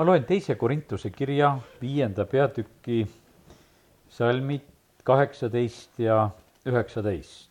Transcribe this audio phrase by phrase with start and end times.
[0.00, 3.02] ma loen teise Korintuse kirja viienda peatüki
[4.08, 4.64] salmid
[5.04, 6.30] kaheksateist ja
[6.64, 7.50] üheksateist.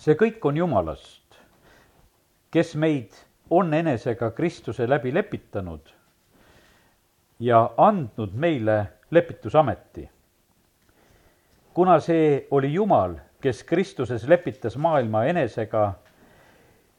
[0.00, 1.36] see kõik on Jumalast,
[2.48, 3.20] kes meid
[3.50, 5.92] on enesega Kristuse läbi lepitanud
[7.40, 8.80] ja andnud meile
[9.10, 10.08] lepitusameti.
[11.74, 15.90] kuna see oli Jumal, kes Kristuses lepitas maailma enesega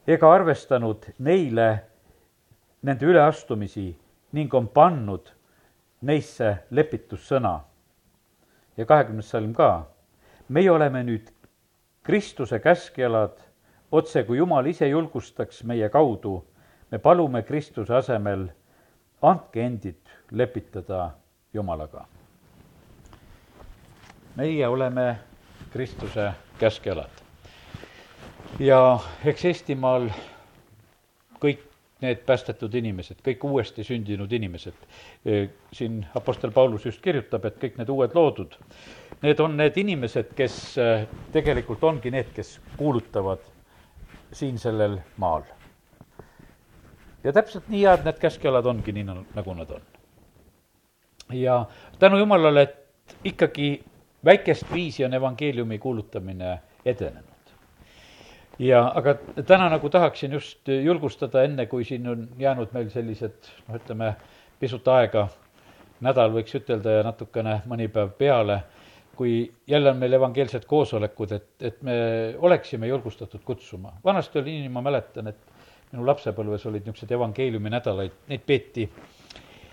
[0.06, 1.72] ega arvestanud neile
[2.82, 3.92] nende üleastumisi
[4.32, 5.30] ning on pannud
[6.02, 7.60] neisse lepitussõna.
[8.76, 9.86] ja kahekümnes salm ka.
[10.48, 11.30] meie oleme nüüd
[12.02, 13.38] Kristuse käskjalad,
[13.92, 16.44] otse kui Jumal ise julgustaks meie kaudu,
[16.90, 18.48] me palume Kristuse asemel,
[19.22, 21.10] andke endid lepitada
[21.54, 22.06] Jumalaga.
[24.36, 25.18] meie oleme
[25.72, 27.22] Kristuse käskjalad
[28.60, 30.08] ja eks Eestimaal
[31.40, 31.62] kõik
[32.02, 34.86] need päästetud inimesed, kõik uuesti sündinud inimesed,
[35.72, 38.56] siin Apostel Paulus just kirjutab, et kõik need uued loodud,
[39.22, 40.58] need on need inimesed, kes
[41.32, 43.42] tegelikult ongi need, kes kuulutavad
[44.32, 45.42] siin sellel maal.
[47.24, 49.82] ja täpselt nii head need käskjalad ongi, nii nagu nad on.
[51.32, 51.64] ja
[51.98, 53.84] tänu jumalale, et ikkagi
[54.24, 57.31] väikest viisi on evangeeliumi kuulutamine edenenud
[58.58, 59.14] ja aga
[59.46, 64.14] täna nagu tahaksin just julgustada, enne kui siin on jäänud meil sellised noh, ütleme
[64.60, 65.28] pisut aega,
[66.02, 68.62] nädal võiks ütelda ja natukene mõni päev peale,
[69.16, 71.94] kui jälle on meil evangeelsed koosolekud, et, et me
[72.38, 73.92] oleksime julgustatud kutsuma.
[74.04, 78.88] vanasti oli nii, ma mäletan, et minu lapsepõlves olid niisugused evangeeliumi nädalaid, neid peeti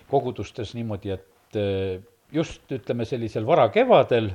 [0.09, 4.31] kogudustes niimoodi, et eh, just ütleme, sellisel varakevadel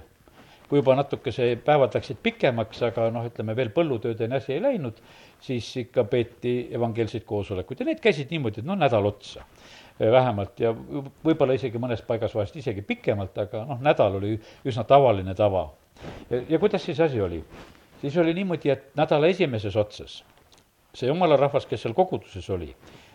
[0.69, 4.99] kui juba natuke see päevad läksid pikemaks, aga noh, ütleme veel põllutöödeni asi ei läinud,
[5.45, 10.61] siis ikka peeti evangeelseid koosolekuid ja need käisid niimoodi, et noh, nädal otsa eh, vähemalt
[10.65, 15.69] ja võib-olla isegi mõnes paigas vahest isegi pikemalt, aga noh, nädal oli üsna tavaline tava.
[16.31, 17.43] ja, ja kuidas siis asi oli?
[18.01, 20.23] siis oli niimoodi, et nädala esimeses otsas
[20.95, 22.69] see jumala rahvas, kes seal koguduses oli,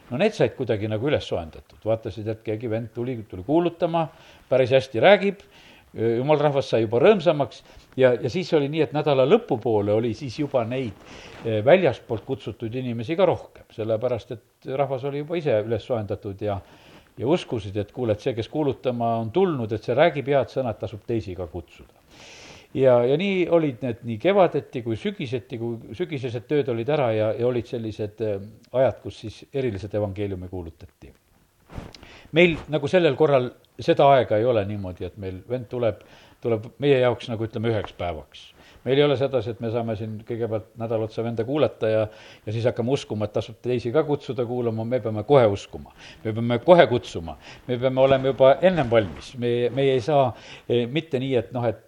[0.09, 4.05] no need said kuidagi nagu üles soojendatud, vaatasid, et keegi vend tuli, tuli kuulutama,
[4.51, 5.45] päris hästi räägib
[5.93, 7.63] jumal rahvas sai juba rõõmsamaks
[7.97, 10.93] ja, ja siis oli nii, et nädala lõpupoole oli siis juba neid
[11.65, 16.59] väljaspoolt kutsutud inimesi ka rohkem, sellepärast et rahvas oli juba ise üles soojendatud ja
[17.19, 20.77] ja uskusid, et kuule, et see, kes kuulutama on tulnud, et see räägib head sõnad,
[20.79, 21.91] tasub teisi ka kutsuda.
[22.73, 27.31] ja, ja nii olid need nii kevadeti kui sügiseti, kui sügisesed tööd olid ära ja,
[27.33, 28.21] ja olid sellised
[28.71, 31.11] ajad, kus siis eriliselt evangeeliumi kuulutati
[32.31, 33.49] meil nagu sellel korral
[33.83, 36.01] seda aega ei ole niimoodi, et meil vend tuleb,
[36.43, 38.47] tuleb meie jaoks nagu ütleme, üheks päevaks.
[38.85, 42.05] meil ei ole sedasi, et me saame siin kõigepealt nädal otsa venda kuulata ja,
[42.45, 45.91] ja siis hakkame uskuma, et tasub teisi ka kutsuda kuulama, me peame kohe uskuma.
[46.23, 47.35] me peame kohe kutsuma,
[47.67, 50.29] me peame olema juba ennem valmis, me, meie ei saa
[50.67, 51.83] e, mitte nii, et noh, et,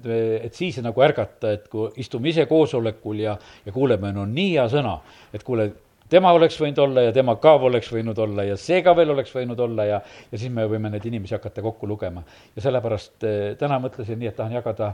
[0.48, 4.68] et siis nagu ärgata, et kui istume ise koosolekul ja, ja kuuleme, no nii hea
[4.76, 4.98] sõna,
[5.34, 5.72] et kuule,
[6.12, 9.32] tema oleks võinud olla ja tema ka oleks võinud olla ja see ka veel oleks
[9.36, 10.00] võinud olla ja,
[10.32, 12.24] ja siis me võime neid inimesi hakata kokku lugema.
[12.56, 14.92] ja sellepärast eh, täna mõtlesin nii, et tahan jagada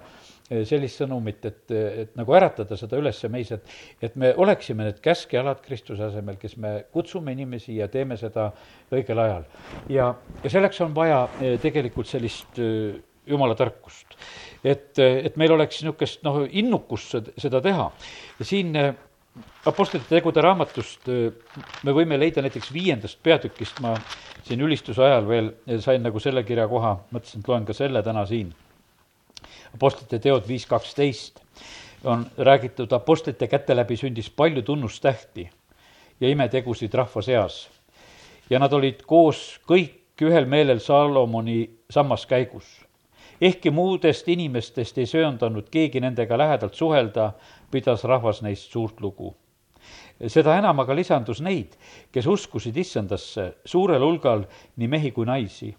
[0.49, 5.01] eh, sellist sõnumit, et, et nagu äratada seda üles meis, et, et me oleksime need
[5.03, 8.51] käskjalad Kristuse asemel, kes me kutsume inimesi ja teeme seda
[8.93, 9.49] õigel ajal.
[9.89, 10.13] ja,
[10.43, 12.61] ja selleks on vaja eh, tegelikult sellist
[13.27, 14.13] jumala tarkust.
[14.63, 17.89] et, et meil oleks niisugust noh, innukust seda teha
[18.37, 18.77] ja siin
[19.67, 21.09] Apostlite tegude raamatust
[21.83, 23.93] me võime leida näiteks viiendast peatükist, ma
[24.47, 25.51] siin ülistuse ajal veel
[25.83, 28.53] sain nagu selle kirja koha, mõtlesin, et loen ka selle täna siin.
[29.75, 31.41] Apostlite teod viis kaksteist
[32.07, 35.49] on räägitud, apostlite käte läbi sündis palju tunnustähti
[36.21, 37.67] ja imetegusid rahva seas.
[38.49, 42.86] ja nad olid koos kõik ühel meelel Salomoni sammaskäigus.
[43.41, 47.31] Ehkki muudest inimestest ei söandanud keegi nendega lähedalt suhelda,
[47.71, 49.35] pidas rahvas neist suurt lugu.
[50.27, 51.75] seda enam aga lisandus neid,
[52.11, 55.75] kes uskusid issandasse suurel hulgal nii mehi kui naisi.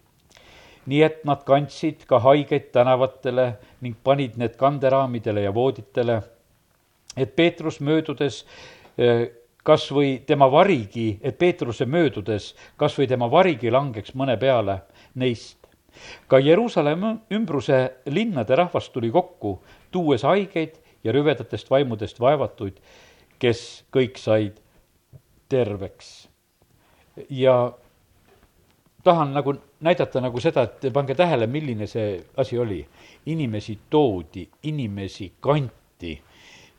[0.87, 6.23] nii et nad kandsid ka haigeid tänavatele ning panid need kanderaamidele ja vooditele,
[7.17, 8.47] et Peetrus möödudes
[8.99, 9.29] eh,
[9.69, 14.81] kas või tema varigi, et Peetruse möödudes kas või tema varigi langeks mõne peale
[15.15, 15.57] neist.
[16.29, 19.58] Ka Jeruusalemma ümbruse linnade rahvas tuli kokku,
[19.90, 22.79] tuues haigeid ja rüvedatest vaimudest vaevatuid,
[23.38, 24.58] kes kõik said
[25.49, 26.29] terveks.
[27.31, 27.73] ja
[29.02, 32.87] tahan nagu näidata nagu seda, et pange tähele, milline see asi oli.
[33.26, 36.23] inimesi toodi, inimesi kanti,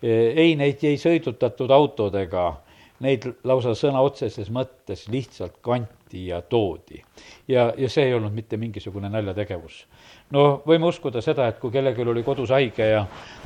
[0.01, 2.61] ei, neid ei sõidutatud autodega,
[2.99, 7.03] neid lausa sõna otseses mõttes lihtsalt kanti ja toodi.
[7.47, 9.85] ja, ja see ei olnud mitte mingisugune naljategevus.
[10.31, 13.05] no võime uskuda seda, et kui kellelgi oli kodus haige ja,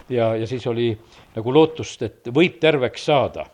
[0.10, 0.94] ja, ja siis oli
[1.36, 3.45] nagu lootust, et võib terveks saada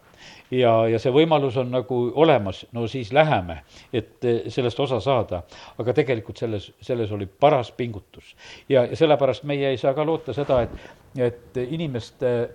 [0.51, 3.61] ja, ja see võimalus on nagu olemas, no siis läheme,
[3.94, 5.44] et eh, sellest osa saada.
[5.77, 8.35] aga tegelikult selles, selles oli paras pingutus.
[8.69, 12.50] ja, ja sellepärast meie ei saa ka loota seda, et, et inimeste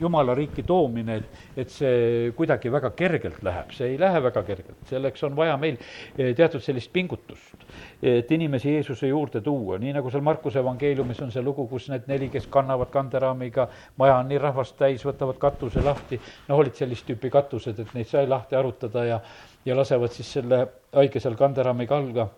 [0.00, 4.78] jumala riiki toomine, et, et see kuidagi väga kergelt läheb, see ei lähe väga kergelt,
[4.90, 7.66] selleks on vaja meil eh, teatud sellist pingutust,
[8.02, 12.08] et inimesi Jeesuse juurde tuua, nii nagu seal Markuse evangeeliumis on see lugu, kus need
[12.10, 13.68] neli, kes kannavad kanderaamiga,
[14.00, 18.10] maja on nii rahvast täis, võtavad katuse lahti, noh, olid sellist tüüpi katused, et neid
[18.10, 19.20] sai lahti arutada ja,
[19.64, 20.66] ja lasevad siis selle
[20.96, 22.28] haige seal kanderaamiga alla.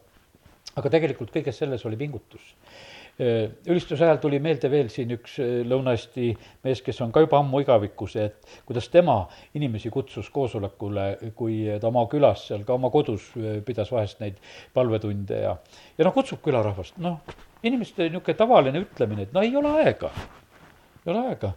[0.78, 2.54] aga tegelikult kõiges selles oli pingutus
[3.18, 6.28] ülistuse ajal tuli meelde veel siin üks äh, Lõuna-Eesti
[6.64, 9.24] mees, kes on ka juba ammu igavikus, et kuidas tema
[9.58, 14.38] inimesi kutsus koosolekule, kui ta oma külas seal ka oma kodus äh, pidas vahest neid
[14.74, 15.56] palvetunde ja,
[15.98, 17.18] ja noh, kutsub külarahvast, noh,
[17.66, 20.12] inimeste niisugune tavaline ütlemine, et no ei ole aega,
[21.02, 21.56] ei ole aega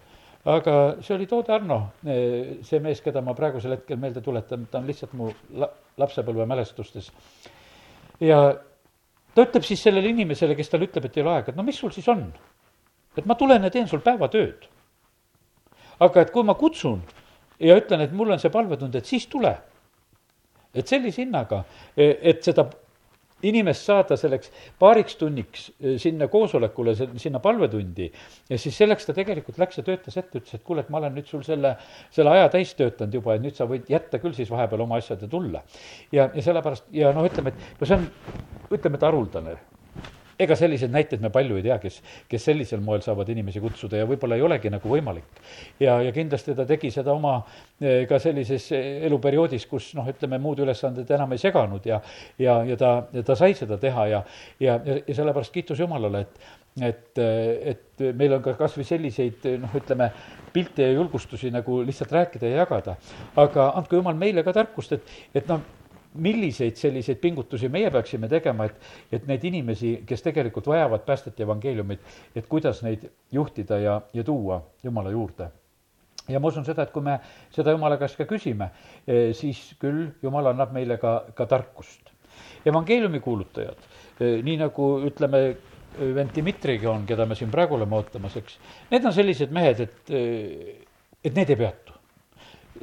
[0.49, 0.75] aga
[1.05, 5.13] see oli Toode Arno, see mees, keda ma praegusel hetkel meelde tuletan, ta on lihtsalt
[5.13, 5.29] mu
[5.61, 5.69] la-,
[6.01, 7.11] lapsepõlvemälestustes.
[8.25, 8.41] ja
[9.35, 11.79] ta ütleb siis sellele inimesele, kes talle ütleb, et ei ole aega, et no mis
[11.79, 12.27] sul siis on?
[13.17, 14.67] et ma tulen ja teen sul päevatööd.
[15.99, 17.01] aga et kui ma kutsun
[17.59, 19.55] ja ütlen, et mul on see palvetund, et siis tule.
[20.73, 21.63] et sellise hinnaga,
[21.97, 22.69] et seda
[23.47, 24.51] inimest saada selleks
[24.81, 28.11] paariks tunniks eh, sinna koosolekule, sinna palvetundi,
[28.49, 31.17] ja siis selleks ta tegelikult läks ja töötas ette, ütles, et kuule, et ma olen
[31.17, 31.75] nüüd sul selle,
[32.13, 35.25] selle aja täis töötanud juba, et nüüd sa võid jätta küll siis vahepeal oma asjad
[35.25, 35.65] ja tulla.
[36.11, 38.09] ja, ja sellepärast, ja noh, ütleme, et no see on,
[38.71, 39.57] ütleme, et haruldane
[40.41, 41.99] ega selliseid näiteid me palju ei tea, kes,
[42.29, 45.41] kes sellisel moel saavad inimesi kutsuda ja võib-olla ei olegi nagu võimalik.
[45.79, 47.37] ja, ja kindlasti ta tegi seda oma
[47.81, 52.01] eh, ka sellises eh, eluperioodis, kus noh, ütleme, muud ülesanded enam ei seganud ja
[52.39, 52.95] ja, ja ta,
[53.25, 54.23] ta sai seda teha ja,
[54.59, 56.49] ja, ja, sellepärast kiitus Jumalale, et
[56.79, 60.07] et, et meil on ka kas või selliseid noh, ütleme,
[60.53, 62.95] pilte ja julgustusi nagu lihtsalt rääkida ja jagada.
[63.35, 65.59] aga andku Jumal meile ka tarkust, et, et noh,
[66.13, 71.47] milliseid selliseid pingutusi meie peaksime tegema, et, et neid inimesi, kes tegelikult vajavad päästet ja
[71.47, 72.03] evangeeliumit,
[72.35, 75.51] et kuidas neid juhtida ja, ja tuua Jumala juurde
[76.29, 77.17] ja ma usun seda, et kui me
[77.53, 78.69] seda Jumala käest ka küsime,
[79.07, 82.09] eh, siis küll Jumal annab meile ka, ka tarkust.
[82.65, 83.77] evangeeliumi kuulutajad,
[84.19, 85.39] eh, nii nagu ütleme,
[85.99, 88.57] vend Dmitrigi on, keda me siin praegu oleme ootamas, eks,
[88.91, 90.85] need on sellised mehed, et, eh,
[91.23, 91.93] et need ei peatu.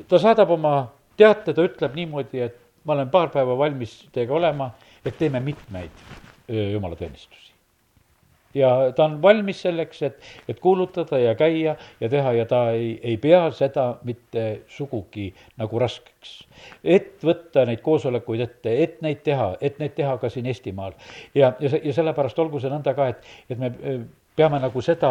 [0.09, 2.59] ta saadab oma teate, ta ütleb niimoodi, et
[2.89, 4.71] ma olen paar päeva valmis teiega olema,
[5.05, 6.03] et teeme mitmeid
[6.73, 7.53] jumalateenistusi.
[8.55, 12.95] ja ta on valmis selleks, et, et kuulutada ja käia ja teha ja ta ei,
[13.03, 15.29] ei pea seda mitte sugugi
[15.61, 16.33] nagu raskeks.
[16.85, 20.97] et võtta neid koosolekuid ette, et neid teha, et neid teha ka siin Eestimaal.
[21.35, 23.73] ja, ja ja sellepärast olgu see nõnda ka, et, et me
[24.39, 25.11] peame nagu seda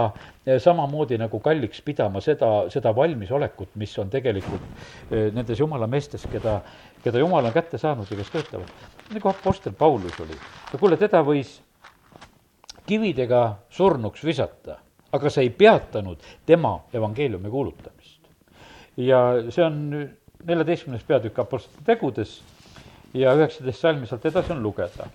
[0.64, 6.62] samamoodi nagu kalliks pidama, seda, seda valmisolekut, mis on tegelikult nendes jumala meestes, keda,
[7.04, 8.72] keda jumal on kätte saanud ja kes töötavad.
[9.14, 10.40] nagu Apostel Paulus oli,
[10.80, 11.58] kuule, teda võis
[12.88, 14.80] kividega surnuks visata,
[15.12, 18.22] aga see ei peatanud tema evangeeliumi kuulutamist.
[18.98, 19.20] ja
[19.50, 19.82] see on
[20.48, 22.42] neljateistkümnes peatükk Apostlite tegudes
[23.14, 25.08] ja üheksateist salmi sealt edasi on lugeda.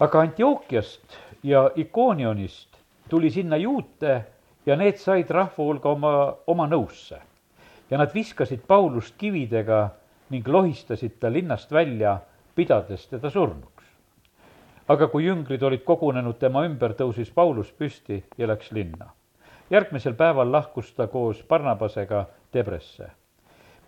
[0.00, 2.76] aga Antiookiast ja Ikonionist
[3.08, 4.24] tuli sinna juute
[4.66, 6.12] ja need said rahva hulga oma,
[6.46, 7.20] oma nõusse
[7.90, 9.88] ja nad viskasid Paulust kividega
[10.32, 12.18] ning lohistasid ta linnast välja,
[12.54, 13.84] pidades teda surnuks.
[14.88, 19.12] aga kui jüngrid olid kogunenud tema ümber, tõusis Paulus püsti ja läks linna.
[19.70, 23.10] järgmisel päeval lahkus ta koos Barnabasega Debresse.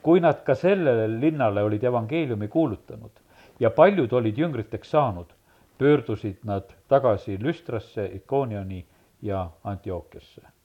[0.03, 3.13] kui nad ka sellele linnale olid evangeeliumi kuulutanud
[3.61, 5.36] ja paljud olid jüngriteks saanud,
[5.79, 8.85] pöördusid nad tagasi Lüstrasse, Ikonioni
[9.23, 10.57] ja Antiookiasse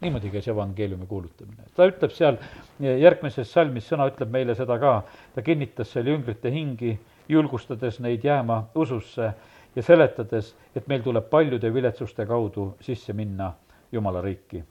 [0.00, 1.62] niimoodi käis evangeeliumi kuulutamine.
[1.74, 2.36] ta ütleb seal
[2.80, 4.92] järgmises salmis, sõna ütleb meile seda ka,
[5.34, 9.32] ta kinnitas seal jüngrite hingi, julgustades neid jääma ususse
[9.76, 13.52] ja seletades, et meil tuleb paljude viletsuste kaudu sisse minna
[13.92, 14.62] Jumala riiki.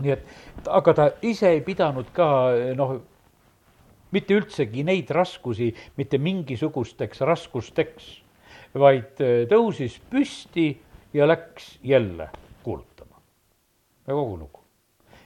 [0.00, 0.22] nii et,
[0.68, 2.26] aga ta ise ei pidanud ka
[2.76, 2.94] noh,
[4.12, 8.12] mitte üldsegi neid raskusi mitte mingisugusteks raskusteks,
[8.74, 9.18] vaid
[9.50, 10.72] tõusis püsti
[11.14, 12.30] ja läks jälle
[14.06, 14.60] ja kogu lugu.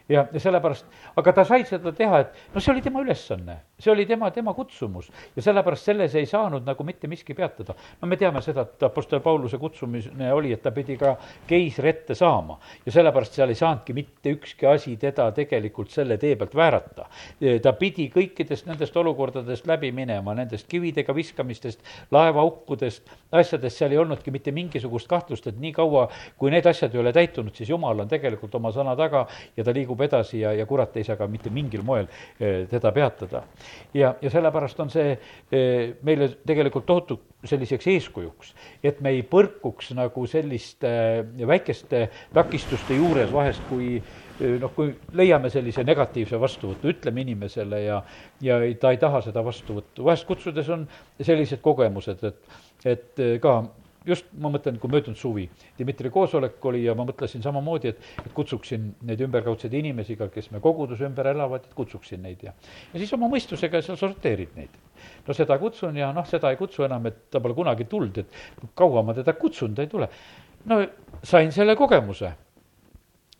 [0.08, 0.86] ja, ja sellepärast,
[1.16, 4.54] aga ta sai seda teha, et no see oli tema ülesanne see oli tema, tema
[4.54, 7.74] kutsumus ja sellepärast selles ei saanud nagu mitte miski peatada.
[8.00, 11.16] no me teame seda, et Apostel Pauluse kutsumine oli, et ta pidi ka
[11.46, 16.36] keisri ette saama ja sellepärast seal ei saanudki mitte ükski asi teda tegelikult selle tee
[16.36, 17.08] pealt väärata.
[17.62, 24.30] ta pidi kõikidest nendest olukordadest läbi minema, nendest kividega viskamistest, laevaaukudest, asjadest, seal ei olnudki
[24.30, 26.06] mitte mingisugust kahtlust, et niikaua,
[26.38, 29.26] kui need asjad ei ole täitunud, siis jumal on tegelikult oma sõna taga
[29.56, 32.06] ja ta liigub edasi ja, ja kurat ei saa ka mitte mingil moel
[32.38, 33.42] eh, teda peatada
[33.94, 38.54] ja, ja sellepärast on see eh, meile tegelikult tohutu selliseks eeskujuks,
[38.85, 40.90] et me ei põrkuks nagu selliste
[41.21, 47.85] eh, väikeste takistuste juures vahest, kui eh, noh, kui leiame sellise negatiivse vastuvõtu, ütleme inimesele
[47.85, 48.02] ja,
[48.44, 50.88] ja ta ei taha seda vastuvõttu, vahest kutsudes on
[51.21, 52.61] sellised kogemused, et,
[52.97, 53.61] et ka
[54.06, 55.44] just ma mõtlen, kui möödunud suvi
[55.78, 60.50] Dmitri koosolek oli ja ma mõtlesin samamoodi, et, et kutsuksin neid ümberkaudseid inimesi ka, kes
[60.52, 62.54] me koguduse ümber elavad, et kutsuksin neid ja,
[62.92, 64.76] ja siis oma mõistusega seal sorteerid neid.
[65.26, 68.68] no seda kutsun ja noh, seda ei kutsu enam, et ta pole kunagi tulnud, et
[68.76, 70.08] kaua ma teda kutsun, ta ei tule.
[70.70, 70.82] no
[71.23, 72.34] sain selle kogemuse,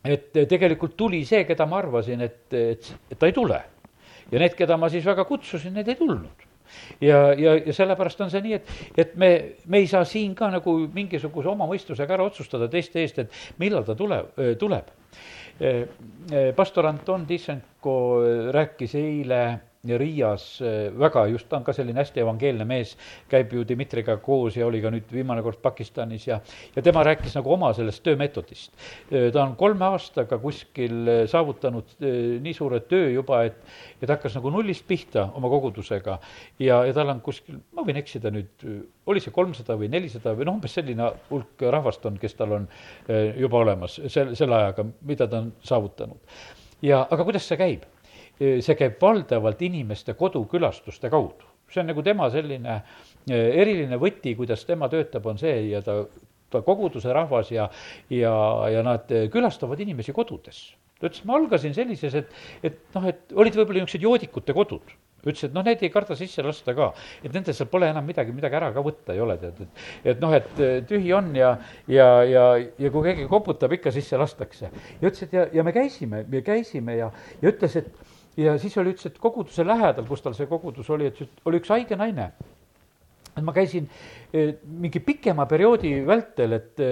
[0.05, 3.61] et tegelikult tuli see, keda ma arvasin, et, et, et ta ei tule.
[4.33, 6.44] ja need, keda ma siis väga kutsusin, need ei tulnud
[7.01, 9.31] ja, ja, ja sellepärast on see nii, et, et me,
[9.67, 13.87] me ei saa siin ka nagu mingisuguse oma mõistusega ära otsustada teiste eest, et millal
[13.87, 14.21] ta tule,
[14.61, 14.91] tuleb.
[16.57, 17.97] pastor Anton Tissenko
[18.55, 19.45] rääkis eile
[19.85, 22.95] Riias eh, väga just, ta on ka selline hästi evangeelne mees,
[23.29, 26.39] käib ju Dmitriga koos ja oli ka nüüd viimane kord Pakistanis ja,
[26.75, 28.73] ja tema rääkis nagu oma sellest töömeetodist.
[29.11, 33.61] Eh, ta on kolme aastaga kuskil eh, saavutanud nii suure töö juba, et,
[34.01, 36.19] et hakkas nagu nullist pihta oma kogudusega
[36.63, 38.67] ja, ja tal on kuskil, ma võin eksida nüüd,
[39.11, 42.69] oli see kolmsada või nelisada või noh, umbes selline hulk rahvast on, kes tal on
[43.39, 46.39] juba olemas sel, selle ajaga, mida ta on saavutanud.
[46.83, 47.85] ja, aga kuidas see käib?
[48.39, 51.51] See käib valdavalt inimeste kodukülastuste kaudu.
[51.71, 52.83] see on nagu tema selline
[53.27, 56.03] eriline võti, kuidas tema töötab, on see ja ta,
[56.51, 57.69] ta koguduse rahvas ja,
[58.11, 58.35] ja,
[58.71, 60.75] ja nad külastavad inimesi kodudes.
[61.01, 65.47] ta ütles, ma algasin sellises, et, et noh, et olid võib-olla niisugused joodikute kodud ütles,
[65.49, 66.91] et noh, need ei karda sisse lasta ka,
[67.25, 69.85] et nendest pole enam midagi, midagi ära ka võtta ei ole, tead, et.
[70.13, 71.55] et noh, et tühi on ja,
[71.91, 72.45] ja, ja,
[72.81, 74.71] ja kui keegi koputab, ikka sisse lastakse.
[75.01, 77.11] ja ütles, et ja, ja me käisime, me käisime ja,
[77.43, 78.04] ja ütles, et
[78.37, 81.73] ja siis oli, ütles, et koguduse lähedal, kus tal see kogudus oli, et oli üks
[81.75, 82.33] haige naine.
[83.35, 83.89] et ma käisin
[84.31, 86.91] e, mingi pikema perioodi vältel, et e,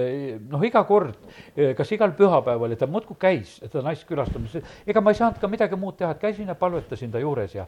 [0.51, 1.15] noh, iga kord,
[1.55, 5.39] e, kas igal pühapäeval, et ta muudkui käis, ta naist külastamas, ega ma ei saanud
[5.39, 7.63] ka midagi muud teha, et käisin ja palvetasin ta juures ja,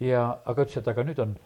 [0.00, 1.36] ja aga ütles, et aga nüüd on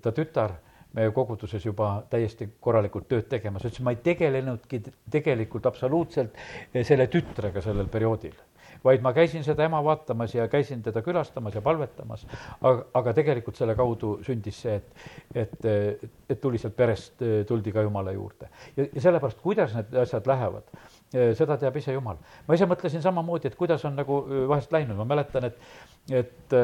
[0.00, 0.54] ta tütar
[0.94, 6.38] meie koguduses juba täiesti korralikult tööd tegemas, ütles, ma ei tegelenudki tegelikult absoluutselt
[6.78, 8.38] selle tütrega sellel perioodil
[8.84, 12.26] vaid ma käisin seda ema vaatamas ja käisin teda külastamas ja palvetamas,
[12.60, 15.08] aga, aga tegelikult selle kaudu sündis see, et,
[15.44, 18.50] et, et tuli sealt perest, tuldi ka Jumala juurde.
[18.76, 20.76] ja, ja sellepärast, kuidas need asjad lähevad,
[21.12, 22.20] seda teab ise Jumal.
[22.46, 25.66] ma ise mõtlesin samamoodi, et kuidas on nagu vahest läinud, ma mäletan, et,
[26.12, 26.56] et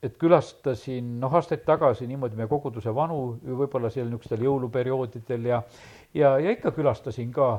[0.00, 5.58] et külastasin noh, aastaid tagasi niimoodi meie koguduse vanu, võib-olla seal niisugustel jõuluperioodidel ja
[6.14, 7.50] ja, ja ikka külastasin ka,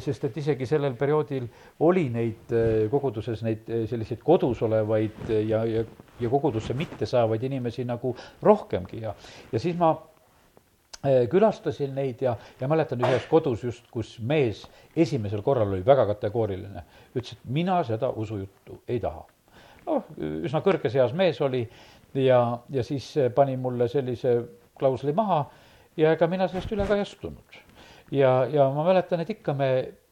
[0.00, 1.48] sest et isegi sellel perioodil
[1.84, 5.84] oli neid eh, koguduses neid eh, selliseid kodus olevaid eh, ja, ja,
[6.20, 9.02] ja kogudusse mitte saavaid inimesi nagu rohkemgi.
[9.04, 9.14] Ja,
[9.52, 9.94] ja siis ma
[11.02, 14.60] külastasin neid ja, ja mäletan ühes kodus just, kus mees
[14.94, 19.24] esimesel korral oli väga kategooriline, ütles, et mina seda usujuttu ei taha.
[19.88, 20.06] noh,
[20.46, 21.64] üsna kõrges eas mees oli
[22.14, 22.38] ja,
[22.70, 24.36] ja siis pani mulle sellise
[24.78, 25.42] klausli maha
[25.98, 27.58] ja ega mina sellest üle ka ei astunud
[28.12, 29.68] ja, ja ma mäletan, et ikka me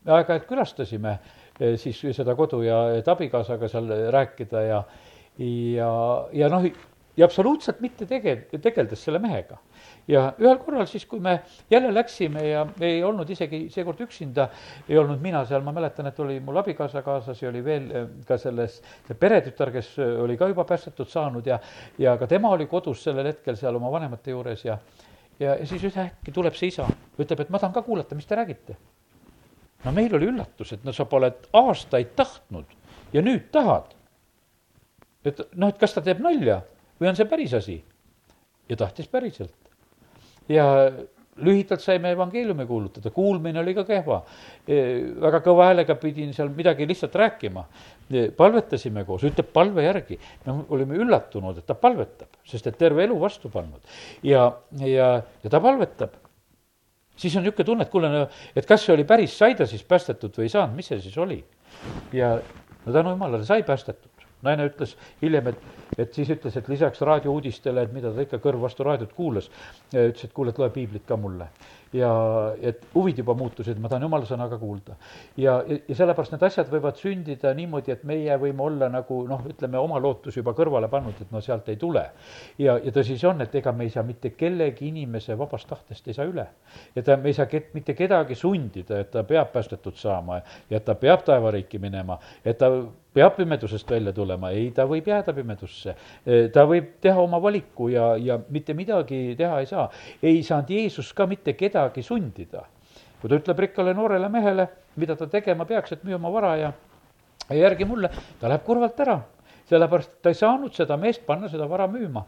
[0.08, 1.16] aeg-ajalt külastasime
[1.60, 4.84] eh, siis seda kodu ja et abikaasaga seal rääkida ja,
[5.40, 5.90] ja,
[6.32, 6.64] ja noh,
[7.16, 9.58] ja absoluutselt mitte tege-, tegeldes selle mehega.
[10.08, 11.40] ja ühel korral siis, kui me
[11.70, 14.48] jälle läksime ja ei olnud isegi seekord üksinda,
[14.88, 18.08] ei olnud mina seal, ma mäletan, et oli mul abikaasa kaasas ja oli veel eh,
[18.26, 21.60] ka selles, see peretütar, kes oli ka juba päästetud saanud ja,
[21.98, 24.78] ja ka tema oli kodus sellel hetkel seal oma vanemate juures ja
[25.40, 28.38] ja, ja siis ühtäkki tuleb see isa, ütleb, et ma tahan ka kuulata, mis te
[28.38, 28.76] räägite.
[29.84, 32.76] no meil oli üllatus, et no sa pole aastaid tahtnud
[33.12, 33.94] ja nüüd tahad.
[35.24, 36.60] et noh, et kas ta teeb nalja
[37.00, 37.80] või on see päris asi?
[38.68, 39.56] ja tahtis päriselt.
[40.48, 40.66] ja
[41.38, 44.20] lühidalt saime evangeeliumi kuulutada, kuulmine oli ka kehva.
[44.66, 44.78] E,
[45.22, 47.64] väga kõva häälega pidin seal midagi lihtsalt rääkima.
[48.10, 50.18] E, palvetasime koos, ütleb palve järgi.
[50.46, 53.80] me olime üllatunud, et ta palvetab, sest et terve elu vastu pannud.
[54.22, 55.12] ja, ja,
[55.44, 56.18] ja ta palvetab.
[57.16, 59.82] siis on niisugune tunne, et kuule, no et kas see oli päris, sai ta siis
[59.84, 61.44] päästetud või ei saanud, mis see siis oli?
[62.12, 62.38] ja
[62.86, 65.66] no tänu jumalale sai päästetud naine ütles hiljem, et,
[65.98, 69.50] et siis ütles, et lisaks raadiouudistele, et mida ta ikka kõrv vastu raadiot kuulas,
[69.92, 71.50] ütles, et kuule, et loe piiblit ka mulle
[71.92, 72.10] ja
[72.62, 74.94] et huvid juba muutusid, ma tahan jumala sõna ka kuulda.
[75.36, 79.42] ja, ja, ja sellepärast need asjad võivad sündida niimoodi, et meie võime olla nagu noh,
[79.50, 82.04] ütleme oma lootus juba kõrvale pannud, et no sealt ei tule.
[82.58, 86.08] ja, ja tõsi see on, et ega me ei saa mitte kellegi inimese vabast tahtest
[86.08, 86.46] ei saa üle.
[86.94, 90.78] ja ta, me ei saa ket, mitte kedagi sundida, et ta peab päästetud saama ja
[90.78, 92.70] et ta peab taevariiki minema, et ta
[93.14, 95.94] peab pimedusest välja tulema, ei, ta võib jääda pimedusse.
[96.54, 99.88] ta võib teha oma valiku ja, ja mitte midagi teha ei saa.
[100.22, 102.66] ei saanud Jeesus ka mitte kedagi sundida.
[103.20, 106.72] kui ta ütleb rikkale noorele mehele, mida ta tegema peaks, et müü oma vara ja,
[107.50, 109.20] ja järgi mulle, ta läheb kurvalt ära
[109.70, 112.24] sellepärast ta ei saanud seda meest panna seda vara müüma.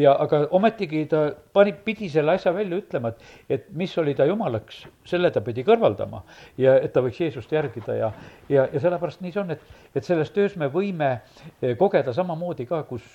[0.00, 4.26] ja aga ometigi ta pani, pidi selle asja välja ütlema, et, et mis oli ta
[4.28, 6.22] jumalaks, selle ta pidi kõrvaldama
[6.60, 8.12] ja et ta võiks Jeesust järgida ja,
[8.48, 9.62] ja, ja sellepärast nii see on, et,
[9.96, 11.16] et selles töös me võime
[11.78, 13.06] kogeda samamoodi ka, kus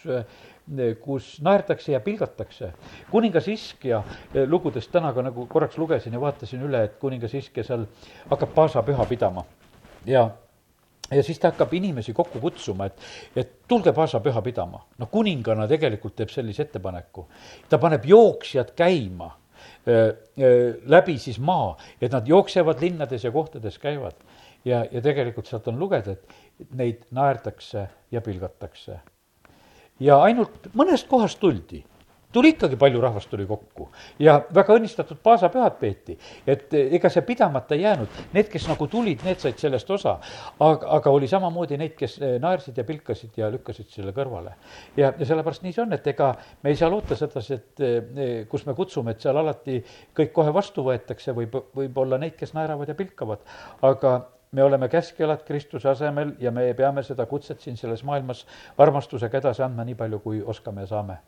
[1.01, 2.71] kus naertakse ja pilgatakse.
[3.11, 4.03] kuningas Iskja
[4.47, 7.87] lugudest täna ka nagu korraks lugesin ja vaatasin üle, et kuningas Iskja seal
[8.29, 9.43] hakkab Paasa püha pidama
[10.05, 10.29] ja
[11.11, 13.01] ja siis ta hakkab inimesi kokku kutsuma, et,
[13.35, 14.85] et tulge paasapüha pidama.
[14.97, 17.27] no kuningana tegelikult teeb sellise ettepaneku.
[17.69, 19.31] ta paneb jooksjad käima
[19.87, 24.15] öö, öö, läbi siis maa, et nad jooksevad linnades ja kohtades käivad.
[24.65, 28.99] ja, ja tegelikult sealt on lugeda, et neid naerdakse ja pilgatakse.
[29.99, 31.83] ja ainult mõnest kohast tuldi
[32.31, 33.89] tuli ikkagi palju rahvast tuli kokku.
[34.19, 38.87] Ja väga õnnistatud paasapühad peeti, et eh, ega see pidamata ei jäänud, need, kes nagu
[38.91, 40.17] tulid, need said sellest osa.
[40.59, 44.55] aga, aga oli samamoodi neid, kes eh, naersid ja pilkasid ja lükkasid selle kõrvale.
[44.97, 46.33] ja, ja sellepärast nii see on, et ega
[46.63, 49.81] me ei saa loota sedasi, et eh, kus me kutsume, et seal alati
[50.17, 53.43] kõik kohe vastu võetakse, võib, võib olla neid, kes naeravad ja pilkavad,
[53.81, 54.19] aga
[54.51, 58.45] me oleme käskjalad Kristuse asemel ja me peame seda kutset siin selles maailmas
[58.77, 61.19] armastusega edasi andma nii palju, kui oskame ja saame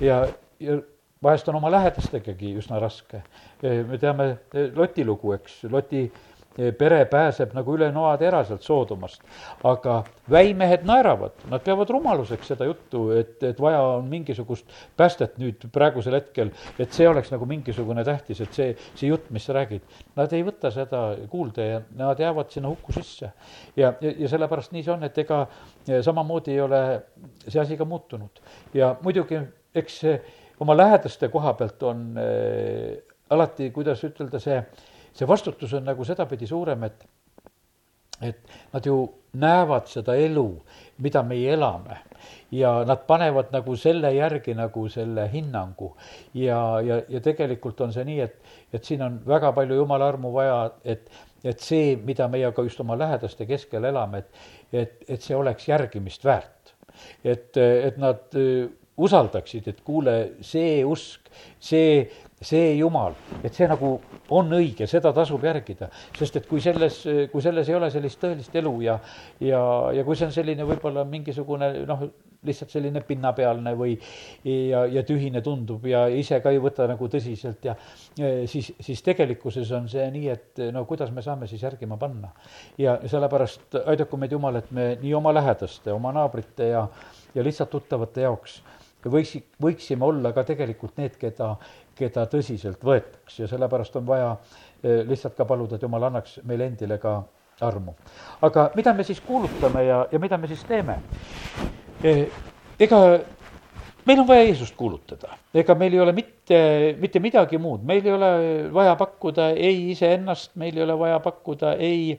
[0.00, 0.26] ja,
[0.60, 0.80] ja
[1.22, 3.22] vahest on oma lähedastegagi üsna raske.
[3.62, 4.36] me teame
[4.76, 6.04] Loti lugu, eks, Loti
[6.58, 9.22] e, pere pääseb nagu üle noatera sealt Soodomast.
[9.64, 15.66] aga väimehed naeravad, nad peavad rumaluseks seda juttu, et, et vaja on mingisugust päästet nüüd
[15.74, 19.82] praegusel hetkel, et see oleks nagu mingisugune tähtis, et see, see jutt, mis sa räägid.
[20.16, 23.32] Nad ei võta seda kuulda ja nad jäävad sinna hukku sisse.
[23.76, 25.46] ja, ja, ja sellepärast nii see on, et ega
[25.88, 26.82] e, samamoodi ei ole
[27.48, 28.44] see asi ka muutunud.
[28.74, 29.42] ja muidugi
[29.74, 30.16] eks see
[30.60, 32.98] oma lähedaste koha pealt on äh,
[33.30, 34.58] alati, kuidas ütelda, see,
[35.14, 37.06] see vastutus on nagu sedapidi suurem, et
[38.22, 38.38] et
[38.72, 38.96] nad ju
[39.38, 40.46] näevad seda elu,
[41.04, 42.00] mida meie elame
[42.50, 45.96] ja nad panevad nagu selle järgi nagu selle hinnangu.
[46.34, 48.40] ja, ja, ja tegelikult on see nii, et,
[48.72, 51.10] et siin on väga palju jumala armu vaja, et,
[51.44, 55.68] et see, mida meie ka just oma lähedaste keskel elame, et, et, et see oleks
[55.68, 56.74] järgimist väärt.
[57.24, 58.34] et, et nad
[58.98, 61.30] usaldaksid, et kuule, see usk,
[61.62, 62.02] see,
[62.42, 63.94] see Jumal, et see nagu
[64.34, 65.88] on õige, seda tasub järgida.
[66.18, 68.98] sest et kui selles, kui selles ei ole sellist tõelist elu ja,
[69.40, 69.60] ja,
[69.94, 72.08] ja kui see on selline võib-olla mingisugune noh,
[72.46, 73.96] lihtsalt selline pinnapealne või
[74.46, 77.74] ja, ja tühine tundub ja ise ka ei võta nagu tõsiselt ja
[78.46, 82.30] siis, siis tegelikkuses on see nii, et no kuidas me saame siis järgima panna.
[82.78, 86.86] ja sellepärast aidaku meid Jumal, et me nii oma lähedaste, oma naabrite ja,
[87.34, 88.60] ja lihtsalt tuttavate jaoks
[89.06, 91.54] võiks, võiksime olla ka tegelikult need, keda,
[91.98, 94.30] keda tõsiselt võetaks ja sellepärast on vaja
[94.82, 97.20] eh, lihtsalt ka paluda, et jumal annaks meile endile ka
[97.60, 97.94] armu.
[98.42, 100.98] aga mida me siis kuulutame ja, ja mida me siis teeme?
[102.04, 102.26] Eh,
[102.78, 103.00] ega
[104.06, 106.60] meil on vaja Jeesust kuulutada, ega meil ei ole mitte,
[106.98, 108.30] mitte midagi muud, meil ei ole
[108.72, 112.16] vaja pakkuda ei iseennast, meil ei ole vaja pakkuda ei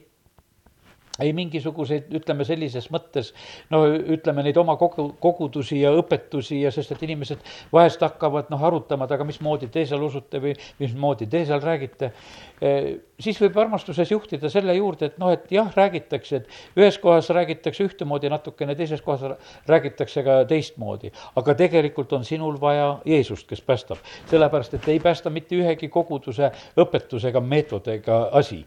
[1.23, 3.33] ei mingisuguseid, ütleme sellises mõttes,
[3.73, 8.63] no ütleme neid oma kogu, kogudusi ja õpetusi ja sest, et inimesed vahest hakkavad noh,
[8.69, 12.13] arutama, et aga mismoodi te seal usute või mismoodi te seal räägite.
[12.61, 17.29] Eh, siis võib armastuses juhtida selle juurde, et noh, et jah, räägitakse, et ühes kohas
[17.35, 21.11] räägitakse ühtemoodi natukene, teises kohas räägitakse ka teistmoodi.
[21.35, 23.97] aga tegelikult on sinul vaja Jeesust, kes päästab.
[24.29, 28.65] sellepärast, et ei päästa mitte ühegi koguduse õpetusega, meetodiga asi,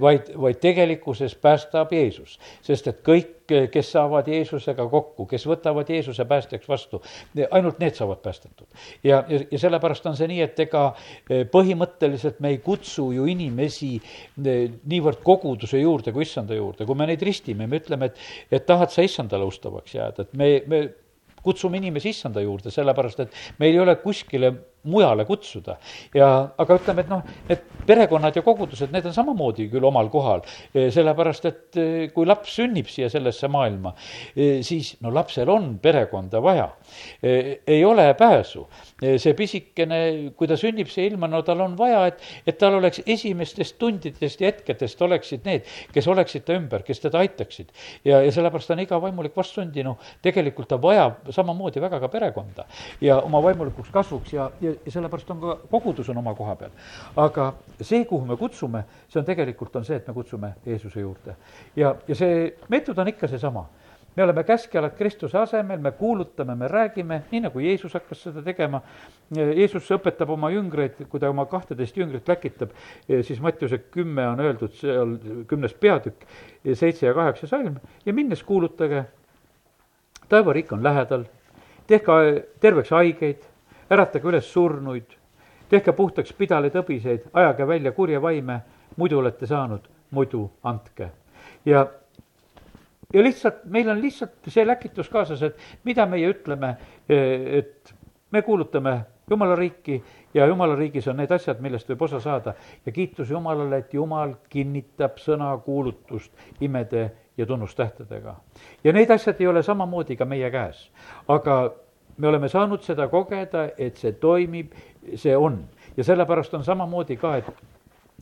[0.00, 2.38] vaid, vaid tegelikkuses päästab Jeesus.
[2.62, 3.39] sest et kõik
[3.72, 7.02] kes saavad Jeesusega kokku, kes võtavad Jeesuse päästjaks vastu,
[7.50, 8.66] ainult need saavad päästetud.
[9.04, 10.84] ja, ja, ja sellepärast on see nii, et ega
[11.28, 14.56] e, põhimõtteliselt me ei kutsu ju inimesi e,
[14.92, 18.92] niivõrd koguduse juurde kui issanda juurde, kui me neid ristime, me ütleme, et, et tahad
[18.94, 20.82] sa issandale ustavaks jääda, et me, me
[21.42, 25.76] kutsume inimesi issanda juurde, sellepärast et meil ei ole kuskile mujale kutsuda.
[26.14, 30.44] ja, aga ütleme, et noh, et perekonnad ja kogudused, need on samamoodi küll omal kohal,
[30.72, 31.80] sellepärast et
[32.14, 33.92] kui laps sünnib siia sellesse maailma,
[34.66, 36.68] siis no lapsel on perekonda vaja.
[37.22, 38.66] ei ole pääsu.
[39.00, 40.00] see pisikene,
[40.36, 44.40] kui ta sünnib siia ilma, no tal on vaja, et, et tal oleks esimestest tundidest
[44.40, 47.72] ja hetkedest oleksid need, kes oleksid ta ümber, kes teda aitaksid.
[48.04, 52.66] ja, ja sellepärast on iga vaimulik vastsündinu, tegelikult ta vajab samamoodi väga ka perekonda
[53.00, 56.70] ja oma vaimulikuks kasvuks ja, ja, ja sellepärast on ka kogudus on oma koha peal.
[57.16, 61.36] aga see, kuhu me kutsume, see on tegelikult, on see, et me kutsume Jeesuse juurde.
[61.76, 63.66] ja, ja see meetod on ikka seesama
[64.16, 68.82] me oleme käskjalad Kristuse asemel, me kuulutame, me räägime, nii nagu Jeesus hakkas seda tegema.
[69.36, 72.74] Jeesus õpetab oma jüngreid, kui ta oma kahteteist jüngrit läkitab,
[73.06, 75.14] siis Mattiuse kümme on öeldud seal,
[75.48, 76.26] kümnes peatükk,
[76.74, 79.04] seitse ja kaheksa salm ja minnes kuulutage,
[80.28, 81.24] taevariik on lähedal,
[81.86, 82.18] tehke
[82.60, 83.46] terveks haigeid,
[83.90, 85.16] äratage üles surnuid,
[85.70, 88.60] tehke puhtaks pidaleid hõbiseid, ajage välja kurja vaime,
[88.96, 91.10] muidu olete saanud, muidu andke.
[91.64, 91.86] ja
[93.14, 96.76] ja lihtsalt, meil on lihtsalt see läkitus kaasas, et mida meie ütleme,
[97.08, 97.94] et
[98.30, 99.00] me kuulutame
[99.30, 100.02] Jumala riiki
[100.34, 102.54] ja Jumala riigis on need asjad, millest võib osa saada
[102.86, 108.34] ja kiitus Jumalale, et Jumal kinnitab sõnakuulutust imede ja tunnustähtedega.
[108.84, 110.90] ja need asjad ei ole samamoodi ka meie käes,
[111.28, 111.72] aga
[112.20, 114.74] me oleme saanud seda kogeda, et see toimib,
[115.16, 115.62] see on
[115.96, 117.68] ja sellepärast on samamoodi ka, et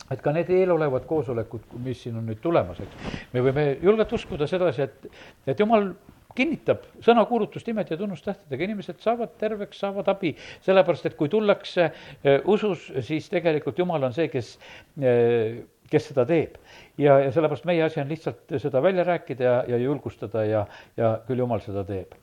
[0.09, 4.47] et ka need eelolevad koosolekud, mis siin on nüüd tulemas, eks, me võime julgelt uskuda
[4.49, 5.09] sedasi, et,
[5.51, 5.91] et jumal
[6.37, 10.31] kinnitab sõnakuulutust imed ja tunnustähtedega, inimesed saavad terveks, saavad abi,
[10.65, 14.55] sellepärast et kui tullakse äh, usus, siis tegelikult Jumal on see, kes
[15.03, 15.59] äh,
[15.89, 16.57] kes seda teeb.
[16.97, 20.65] ja, ja sellepärast meie asi on lihtsalt seda välja rääkida ja, ja julgustada ja,
[20.97, 22.13] ja küll Jumal seda teeb.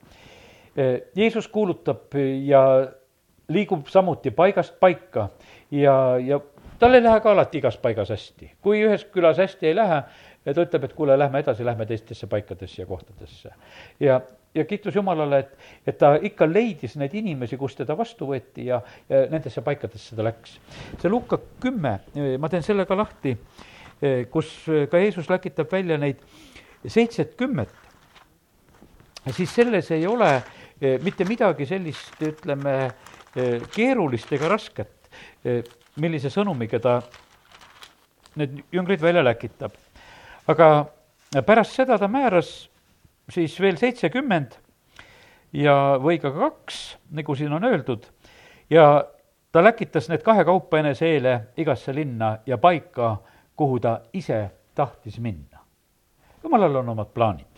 [0.78, 2.62] Äh, Jeesus kuulutab ja
[3.48, 5.28] liigub samuti paigast paika
[5.70, 6.40] ja, ja
[6.78, 10.02] tal ei lähe ka alati igas paigas hästi, kui ühes külas hästi ei lähe,
[10.44, 13.54] ta ütleb, et kuule, lähme edasi, lähme teistesse paikadesse ja kohtadesse.
[14.00, 14.20] ja,
[14.54, 18.82] ja kiitus Jumalale, et, et ta ikka leidis neid inimesi, kus teda vastu võeti ja,
[19.08, 20.58] ja nendesse paikadesse ta läks.
[20.98, 21.98] see Luka kümme,
[22.38, 23.32] ma teen selle ka lahti,
[24.30, 24.52] kus
[24.90, 26.20] ka Jeesus läkitab välja neid
[26.86, 27.72] seitset kümmet,
[29.32, 30.42] siis selles ei ole
[31.02, 32.76] mitte midagi sellist, ütleme,
[33.74, 35.10] keerulist ega rasket
[36.00, 36.98] millise sõnumiga ta
[38.36, 39.72] need jüngrid välja läkitab.
[40.46, 40.86] aga
[41.46, 42.68] pärast seda ta määras
[43.32, 44.58] siis veel seitsekümmend
[45.52, 48.04] ja, või ka kaks, nagu siin on öeldud,
[48.70, 49.04] ja
[49.52, 53.16] ta läkitas need kahekaupa enese eele igasse linna ja paika,
[53.56, 55.64] kuhu ta ise tahtis minna.
[56.42, 57.55] jumalal on omad plaanid.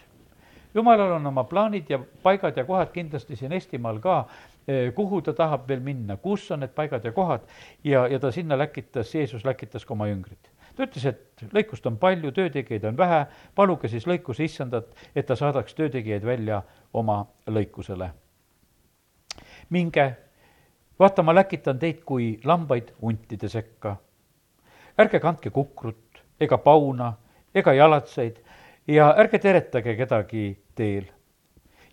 [0.75, 4.29] Jumalal on oma plaanid ja paigad ja kohad kindlasti siin Eestimaal ka
[4.69, 7.41] Eh, kuhu ta tahab veel minna, kus on need paigad ja kohad
[7.85, 10.51] ja, ja ta sinna läkitas, Jeesus läkitas ka oma jüngrid.
[10.77, 13.23] ta ütles, et lõikust on palju, töötegijaid on vähe,
[13.57, 16.61] paluge siis lõikuse issandat, et ta saadaks töötegijaid välja
[16.93, 17.17] oma
[17.49, 18.11] lõikusele.
[19.71, 20.07] minge,
[21.01, 23.97] vaata, ma läkitan teid kui lambaid huntide sekka.
[24.99, 27.15] ärge kandke kukrut ega pauna
[27.55, 28.45] ega jalatseid
[28.89, 31.05] ja ärge teretage kedagi teel.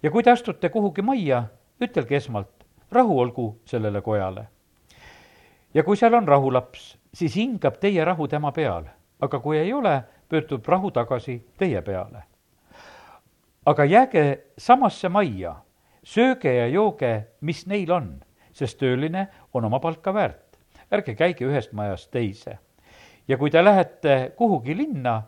[0.04, 1.44] ja kui te astute kuhugi majja,
[1.82, 4.48] ütelge esmalt, rahu olgu sellele kojale.
[5.74, 8.86] ja kui seal on rahulaps, siis hingab teie rahu tema peal,
[9.22, 12.24] aga kui ei ole, pöördub rahu tagasi teie peale.
[13.66, 15.56] aga jääge samasse majja,
[16.04, 20.58] sööge ja jooge, mis neil on, sest tööline on oma palka väärt.
[20.92, 22.60] ärge käige ühest majast teise.
[23.28, 25.24] ja kui te lähete kuhugi linna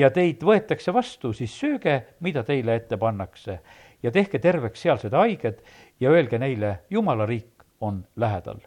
[0.00, 3.58] ja teid võetakse vastu, siis sööge, mida teile ette pannakse
[4.02, 5.60] ja tehke terveks sealsed haiged
[6.00, 8.60] ja öelge neile, Jumala riik on lähedal.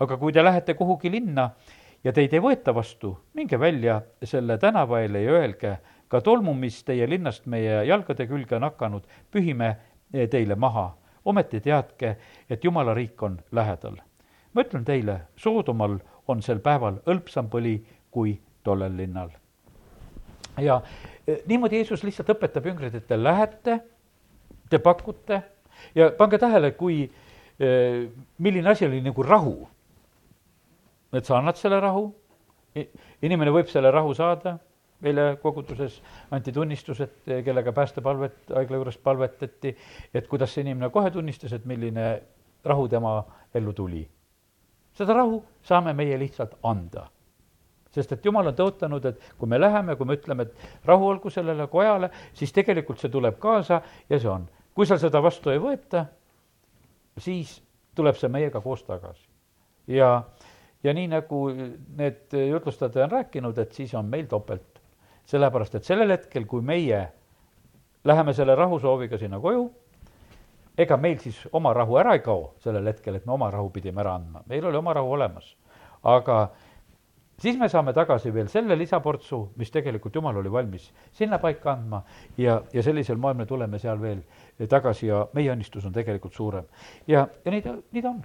[0.00, 1.50] aga kui te lähete kuhugi linna
[2.04, 7.08] ja teid ei võeta vastu, minge välja selle tänavaile ja öelge, ka tolmu, mis teie
[7.08, 9.76] linnast meie jalgade külge on hakanud, pühime
[10.30, 10.96] teile maha.
[11.24, 12.16] ometi teadke,
[12.50, 13.96] et Jumala riik on lähedal.
[14.52, 19.39] ma ütlen teile, Soodomal on sel päeval hõlpsam põli kui tollel linnal.
[20.62, 20.80] Ja
[21.26, 23.80] eh, niimoodi Jeesus lihtsalt õpetab jüngreid, et te lähete,
[24.70, 25.42] te pakute
[25.94, 27.02] ja pange tähele, kui,
[27.60, 29.68] eh, milline asi oli nagu rahu.
[31.12, 32.04] et sa annad selle rahu,
[33.22, 34.52] inimene võib selle rahu saada,
[35.02, 35.96] meile koguduses
[36.30, 39.76] anti tunnistused, eh, kellega päästepalvet haigla juures palvetati,
[40.14, 42.22] et kuidas see inimene kohe tunnistas, et milline
[42.64, 44.08] rahu tema ellu tuli.
[44.94, 47.08] seda rahu saame meie lihtsalt anda
[47.90, 51.30] sest et jumal on tõotanud, et kui me läheme, kui me ütleme, et rahu olgu
[51.30, 55.60] sellele kojale, siis tegelikult see tuleb kaasa ja see on kui seal seda vastu ei
[55.60, 56.06] võeta,
[57.20, 57.58] siis
[57.96, 59.26] tuleb see meiega koos tagasi
[59.92, 60.22] ja,
[60.84, 61.40] ja nii, nagu
[61.98, 64.80] need jutlustajad on rääkinud, et siis on meil topelt.
[65.30, 67.04] sellepärast, et sellel hetkel, kui meie
[68.04, 69.68] läheme selle rahusooviga sinna koju,
[70.78, 74.00] ega meil siis oma rahu ära ei kao sellel hetkel, et me oma rahu pidime
[74.00, 75.56] ära andma, meil oli oma rahu olemas.
[76.02, 76.48] aga
[77.40, 82.02] siis me saame tagasi veel selle lisaportsu, mis tegelikult Jumal oli valmis sinna paika andma
[82.38, 84.22] ja, ja sellisel moel me tuleme seal veel
[84.68, 86.64] tagasi ja meie õnnistus on tegelikult suurem.
[87.06, 88.22] ja, ja nii ta, nii ta on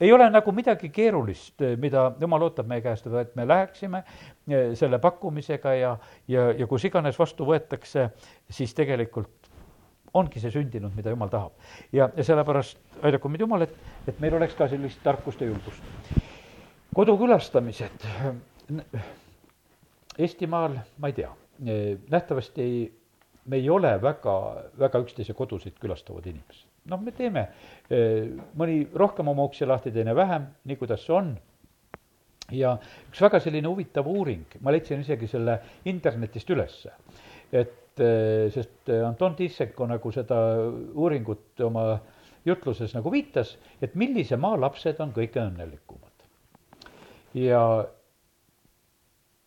[0.00, 4.98] ei ole nagu midagi keerulist, mida jumal ootab meie käest, et me läheksime eh, selle
[5.02, 5.96] pakkumisega ja,
[6.28, 8.08] ja, ja kus iganes vastu võetakse,
[8.50, 9.50] siis tegelikult
[10.14, 11.52] ongi see sündinud, mida jumal tahab.
[11.92, 13.74] ja, ja sellepärast aidaku meid jumal, et,
[14.08, 16.17] et meil oleks ka sellist tarkust ja julgust.
[16.94, 18.06] Kodukülastamised.
[20.18, 21.30] Eestimaal, ma ei tea,
[22.10, 22.78] nähtavasti ei,
[23.46, 24.34] me ei ole väga,
[24.78, 26.66] väga üksteise kodusid külastavad inimesed.
[26.88, 27.42] noh, me teeme
[28.56, 31.34] mõni rohkem oma uksi lahti, teine vähem, nii kuidas see on
[32.52, 32.74] ja
[33.10, 35.58] üks väga selline huvitav uuring, ma leidsin isegi selle
[35.90, 36.94] internetist ülesse,
[37.52, 38.02] et
[38.54, 40.38] sest Anton Tissenko nagu seda
[40.94, 41.98] uuringut oma
[42.46, 45.97] jutluses nagu viitas, et millise maa lapsed on kõige õnnelikumad.
[47.34, 47.62] Ja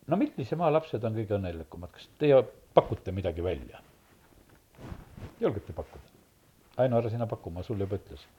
[0.06, 2.42] no millise maa lapsed on kõige õnnelikumad, kas teie
[2.74, 3.80] pakute midagi välja?
[5.40, 6.10] julgete pakkuda?
[6.82, 8.30] Aino, ära sina paku, ma sul juba ütlesin.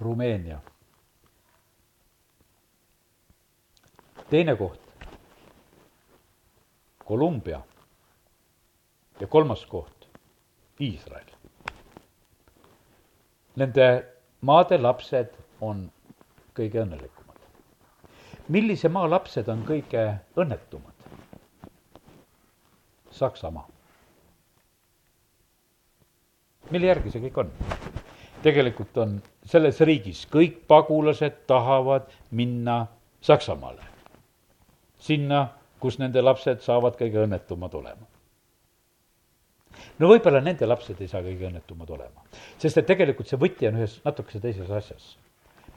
[0.00, 0.60] Rumeenia.
[4.30, 4.80] teine koht,
[7.04, 7.60] Kolumbia.
[9.20, 10.06] ja kolmas koht,
[10.80, 11.26] Iisrael.
[13.56, 13.86] Nende
[14.40, 15.90] maade lapsed on
[16.56, 17.40] kõige õnnelikumad.
[18.48, 20.94] millise maa lapsed on kõige õnnetumad?
[23.10, 23.68] Saksamaa.
[26.70, 27.52] mille järgi see kõik on?
[28.42, 32.86] tegelikult on selles riigis kõik pagulased tahavad minna
[33.20, 33.84] Saksamaale.
[34.96, 35.48] sinna,
[35.80, 38.06] kus nende lapsed saavad kõige õnnetumad olema.
[39.98, 43.80] No võib-olla nende lapsed ei saa kõige õnnetumad olema, sest et tegelikult see võti on
[43.80, 45.16] ühes natukese teises asjas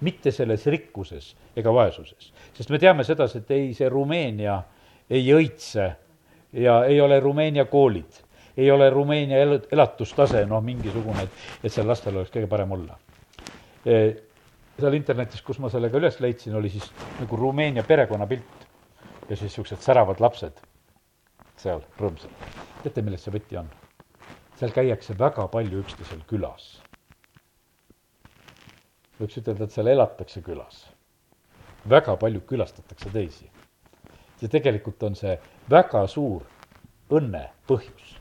[0.03, 4.57] mitte selles rikkuses ega vaesuses, sest me teame sedasi, et ei, see Rumeenia
[5.13, 5.87] ei õitse
[6.59, 8.19] ja ei ole Rumeenia koolid,
[8.57, 12.97] ei ole Rumeenia el-, elatustase noh, mingisugune, et, et seal lastel oleks kõige parem olla
[13.85, 14.03] e,.
[14.79, 16.89] seal internetis, kus ma selle ka üles leidsin, oli siis
[17.19, 18.67] nagu Rumeenia perekonnapilt
[19.29, 20.59] ja siis niisugused säravad lapsed
[21.63, 22.51] seal rõõmsad.
[22.83, 23.71] teate, milles see võti on?
[24.59, 26.81] Seal käiakse väga palju üksteisel külas.
[29.19, 30.87] võiks ütelda, et seal elatakse külas.
[31.89, 33.49] väga palju külastatakse teisi
[34.43, 35.37] ja tegelikult on see
[35.71, 36.43] väga suur
[37.13, 38.17] õnne põhjus.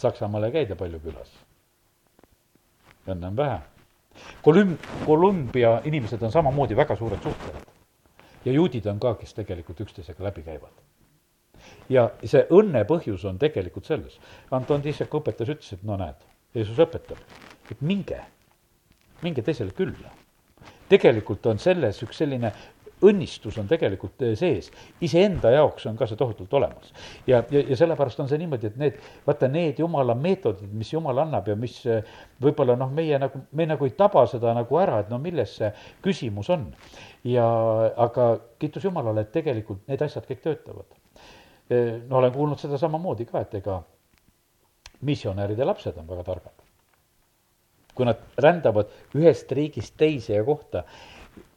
[0.00, 1.32] Saksamaale ei käida palju külas.
[3.10, 3.58] õnne on vähe.
[4.44, 7.66] Kolüm-, Kolumbia inimesed on samamoodi väga suured suhtlejad.
[8.44, 10.72] ja juudid on ka, kes tegelikult üksteisega läbi käivad.
[11.90, 14.16] Ja see õnne põhjus on tegelikult selles.
[14.54, 16.22] Anton Tiisek õpetas, ütles, et no näed,
[16.54, 17.20] Jeesus õpetab,
[17.70, 18.22] et minge,
[19.22, 20.14] minge teisele külla
[20.90, 22.50] tegelikult on selles üks selline
[23.06, 24.68] õnnistus on tegelikult eh, sees,
[25.04, 26.90] iseenda jaoks on ka see tohutult olemas.
[27.26, 31.22] ja, ja, ja sellepärast on see niimoodi, et need, vaata need jumala meetodid, mis jumal
[31.24, 32.04] annab ja mis eh,
[32.42, 35.72] võib-olla noh, meie nagu, me nagu ei taba seda nagu ära, et no milles see
[36.04, 36.68] küsimus on.
[37.24, 37.46] ja
[38.00, 40.99] aga kiitus Jumalale, et tegelikult need asjad kõik töötavad.
[41.70, 43.76] Eh, no olen kuulnud seda samamoodi ka, et ega
[45.06, 46.66] missionäride lapsed on väga targad.
[47.94, 50.84] kui nad rändavad ühest riigist teise ja kohta,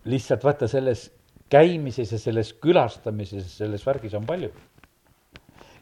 [0.09, 1.05] lihtsalt vaata selles
[1.53, 4.49] käimises ja selles külastamises, selles värgis on palju.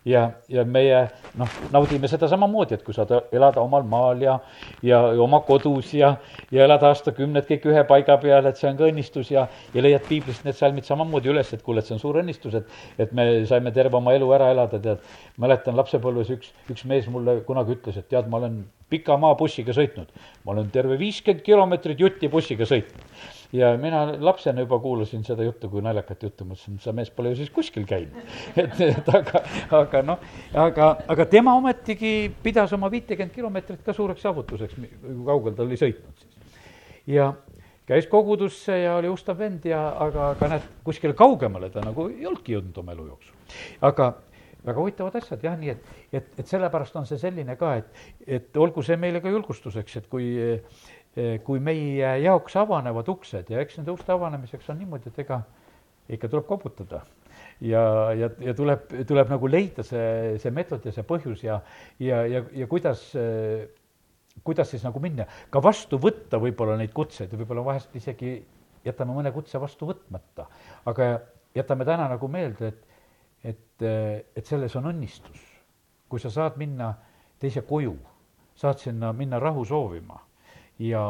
[0.05, 1.01] Ja, ja meie
[1.37, 4.37] noh, naudime seda samamoodi, et kui saad elada omal maal ja,
[4.85, 6.15] ja, oma kodus ja,
[6.51, 10.07] ja elada aastakümned kõik ühe paiga peal, et see on ka õnnistus ja, ja leiad
[10.09, 13.27] piiblist need salmid samamoodi üles, et kuule, et see on suur õnnistus, et, et me
[13.49, 15.05] saime terve oma elu ära elada, tead.
[15.41, 20.09] mäletan lapsepõlves üks, üks mees mulle kunagi ütles, et tead, ma olen pika maabussiga sõitnud.
[20.45, 25.69] ma olen terve viiskümmend kilomeetrit jutti bussiga sõitnud ja mina lapsena juba kuulasin seda juttu
[25.69, 28.15] kui naljakat juttu, mõtlesin, see mees pole ju siis kuskil käinud.
[28.61, 29.43] et, et aga,
[29.81, 30.25] aga noh,
[30.65, 35.79] aga, aga tema ometigi pidas oma viitekümmet kilomeetrit ka suureks saavutuseks, kui kaugel ta oli
[35.79, 36.57] sõitnud siis.
[37.11, 37.31] ja
[37.91, 42.27] käis kogudusse ja oli ustav vend ja, aga, aga näed, kuskile kaugemale ta nagu ei
[42.27, 43.55] olnudki jõudnud oma elu jooksul.
[43.89, 44.13] aga
[44.65, 48.03] väga huvitavad asjad jah, nii et, et, et sellepärast on see selline ka, et,
[48.39, 50.27] et olgu see meile ka julgustuseks, et kui
[51.43, 55.41] kui meie jaoks avanevad uksed ja eks nende uste avanemiseks on niimoodi, et ega
[56.11, 57.01] ikka tuleb koputada.
[57.61, 57.81] ja,
[58.17, 61.59] ja, ja tuleb, tuleb nagu leida see, see meetod ja see põhjus ja,
[61.99, 63.03] ja, ja, ja kuidas,
[64.43, 68.39] kuidas siis nagu minna, ka vastu võtta võib-olla neid kutseid ja võib-olla vahest isegi
[68.85, 70.47] jätame mõne kutse vastu võtmata.
[70.85, 71.11] aga
[71.55, 72.81] jätame täna nagu meelde, et,
[73.43, 73.87] et,
[74.35, 75.43] et selles on õnnistus.
[76.09, 76.93] kui sa saad minna
[77.39, 77.95] teise koju,
[78.55, 80.19] saad sinna minna rahu soovima
[80.81, 81.03] ja,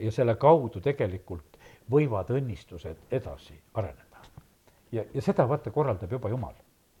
[0.00, 1.58] ja selle kaudu tegelikult
[1.90, 4.22] võivad õnnistused edasi areneda.
[4.92, 6.54] ja, ja seda vaata korraldab juba Jumal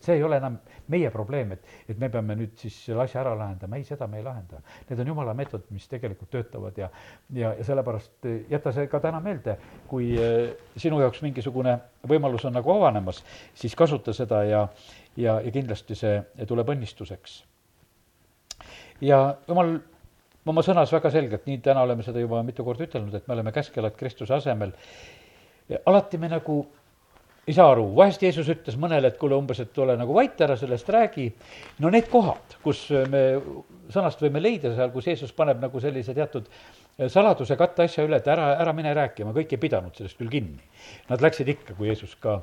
[0.04, 0.58] see ei ole enam
[0.92, 4.18] meie probleem, et, et me peame nüüd siis selle asja ära lahendama, ei, seda me
[4.20, 4.60] ei lahenda.
[4.88, 6.90] Need on jumala meetodid, mis tegelikult töötavad ja,
[7.32, 9.56] ja, ja sellepärast eh, jäta see ka täna meelde,
[9.88, 11.78] kui eh, sinu jaoks mingisugune
[12.10, 13.22] võimalus on nagu avanemas,
[13.56, 14.62] siis kasuta seda ja,
[15.16, 17.40] ja, ja kindlasti see tuleb õnnistuseks.
[19.00, 19.78] ja jumal
[20.46, 23.52] oma sõnas väga selgelt, nii täna oleme seda juba mitu korda ütelnud, et me oleme
[23.52, 24.74] käskelad Kristuse asemel,
[25.86, 26.58] alati me nagu
[27.44, 30.56] ei saa aru, vahest Jeesus ütles mõnele, et kuule, umbes, et ole nagu vait, ära
[30.56, 31.26] sellest räägi.
[31.84, 33.24] no need kohad, kus me
[33.92, 36.48] sõnast võime leida seal, kus Jeesus paneb nagu sellise teatud
[37.10, 40.62] saladuse katteasja üle, et ära, ära mine rääkima, kõik ei pidanud sellest küll kinni.
[41.10, 42.38] Nad läksid ikka, kui Jeesus ka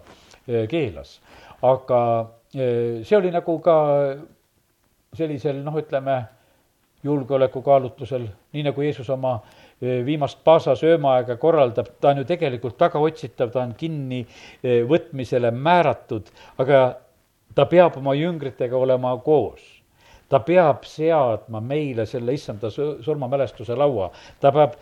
[0.45, 1.19] eh, keelas.
[1.61, 2.01] aga
[2.53, 3.75] eh, see oli nagu ka
[5.17, 6.21] sellisel noh, ütleme,
[7.03, 9.39] julgeolekukaalutlusel, nii nagu Jeesus oma
[9.81, 16.29] viimast paasa söömaaega korraldab, ta on ju tegelikult tagaotsitav, ta on kinnivõtmisele määratud,
[16.61, 16.81] aga
[17.55, 19.61] ta peab oma jüngritega olema koos.
[20.31, 24.77] ta peab seadma meile selle issanda surmamälestuse laua, ta peab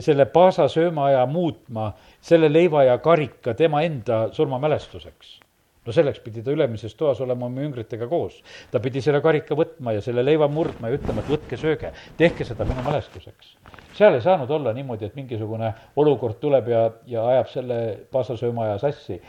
[0.00, 5.43] selle paasa söömaaja muutma, selle leiva ja karika tema enda surmamälestuseks
[5.86, 8.40] no selleks pidi ta ülemises toas olema oma jüngritega koos.
[8.70, 12.44] ta pidi selle karika võtma ja selle leiva murdma ja ütlema, et võtke, sööge, tehke
[12.48, 13.54] seda minu mälestuseks.
[13.94, 17.80] seal ei saanud olla niimoodi, et mingisugune olukord tuleb ja, ja ajab selle
[18.12, 19.20] paasasöömaja sassi.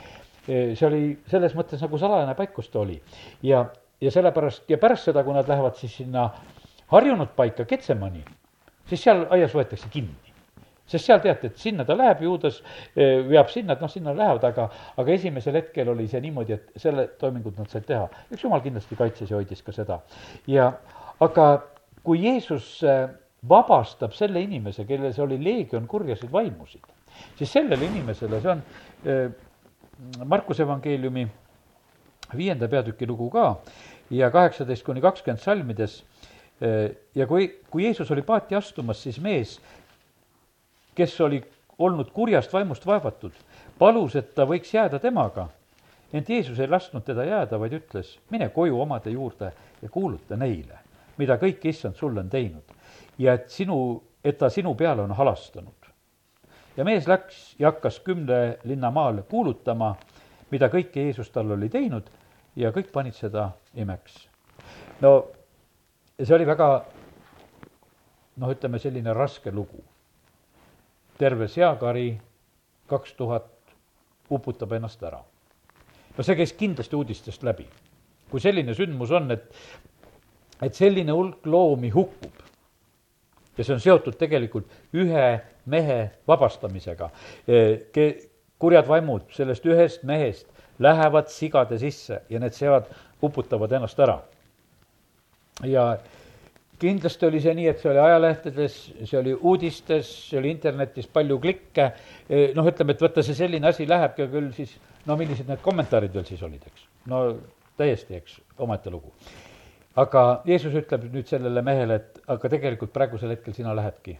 [0.46, 3.00] E, see oli selles mõttes nagu salajane paik, kus ta oli.
[3.42, 3.66] ja,
[4.00, 6.30] ja sellepärast, ja pärast seda, kui nad lähevad siis sinna
[6.92, 8.22] harjunud paika, Ketsemani,
[8.86, 10.25] siis seal aias võetakse kinni
[10.86, 12.60] sest seal teati, et sinna ta läheb, juudas
[12.94, 14.68] eh, veab sinna, et noh, sinna lähevad, aga,
[15.02, 18.06] aga esimesel hetkel oli see niimoodi, et selle toimingut nad said teha.
[18.30, 20.00] eks jumal kindlasti kaitses ja hoidis ka seda.
[20.50, 20.70] ja
[21.24, 21.48] aga
[22.06, 23.08] kui Jeesus eh,
[23.48, 26.86] vabastab selle inimese, kelles oli leegion kurjasid vaimusid,
[27.38, 28.62] siis sellele inimesele, see on
[29.04, 29.26] eh,
[30.28, 31.22] Markuse evangeeliumi
[32.36, 33.46] viienda peatüki lugu ka
[34.12, 35.94] ja kaheksateist kuni kakskümmend salmides
[37.16, 39.54] ja kui, kui Jeesus oli paati astumas, siis mees
[40.96, 41.42] kes oli
[41.78, 43.32] olnud kurjast vaimust vaevatud,
[43.78, 45.48] palus, et ta võiks jääda temaga.
[46.12, 50.78] ent Jeesus ei lasknud teda jääda, vaid ütles, mine koju omade juurde ja kuuluta neile,
[51.18, 52.72] mida kõik issand sulle on teinud
[53.18, 55.74] ja et sinu, et ta sinu peale on halastanud.
[56.76, 59.96] ja mees läks ja hakkas kümne linna maal kuulutama,
[60.50, 62.08] mida kõike Jeesus talle oli teinud
[62.56, 64.28] ja kõik panid seda imeks.
[65.00, 65.26] no
[66.22, 66.84] see oli väga
[68.36, 69.84] noh, ütleme selline raske lugu
[71.18, 72.10] terve seakari,
[72.86, 73.50] kaks tuhat,
[74.30, 75.22] uputab ennast ära.
[76.16, 77.66] no see käis kindlasti uudistest läbi.
[78.30, 79.54] kui selline sündmus on, et,
[80.62, 82.46] et selline hulk loomi hukkub
[83.56, 85.26] ja see on seotud tegelikult ühe
[85.66, 85.98] mehe
[86.28, 87.10] vabastamisega,
[87.92, 88.12] ke-,
[88.58, 90.46] kurjad vaimud sellest ühest mehest
[90.78, 92.88] lähevad sigade sisse ja need sead
[93.24, 94.20] uputavad ennast ära.
[95.64, 95.96] ja
[96.78, 101.38] kindlasti oli see nii, et see oli ajalehtedes, see oli uudistes, see oli internetis palju
[101.42, 101.88] klikke,
[102.28, 105.62] eh, noh, ütleme, et võtta see selline asi lähebki ja küll siis, no millised need
[105.64, 106.88] kommentaarid veel siis olid, eks.
[107.12, 107.22] no
[107.80, 109.12] täiesti, eks, omaette lugu.
[109.96, 114.18] aga Jeesus ütleb nüüd sellele mehele, et aga tegelikult praegusel hetkel sina lähedki.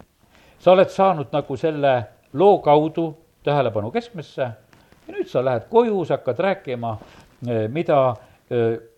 [0.58, 1.96] sa oled saanud nagu selle
[2.32, 3.10] loo kaudu
[3.44, 6.96] tähelepanu keskmesse ja nüüd sa lähed koju, sa hakkad rääkima,
[7.48, 8.16] eh, mida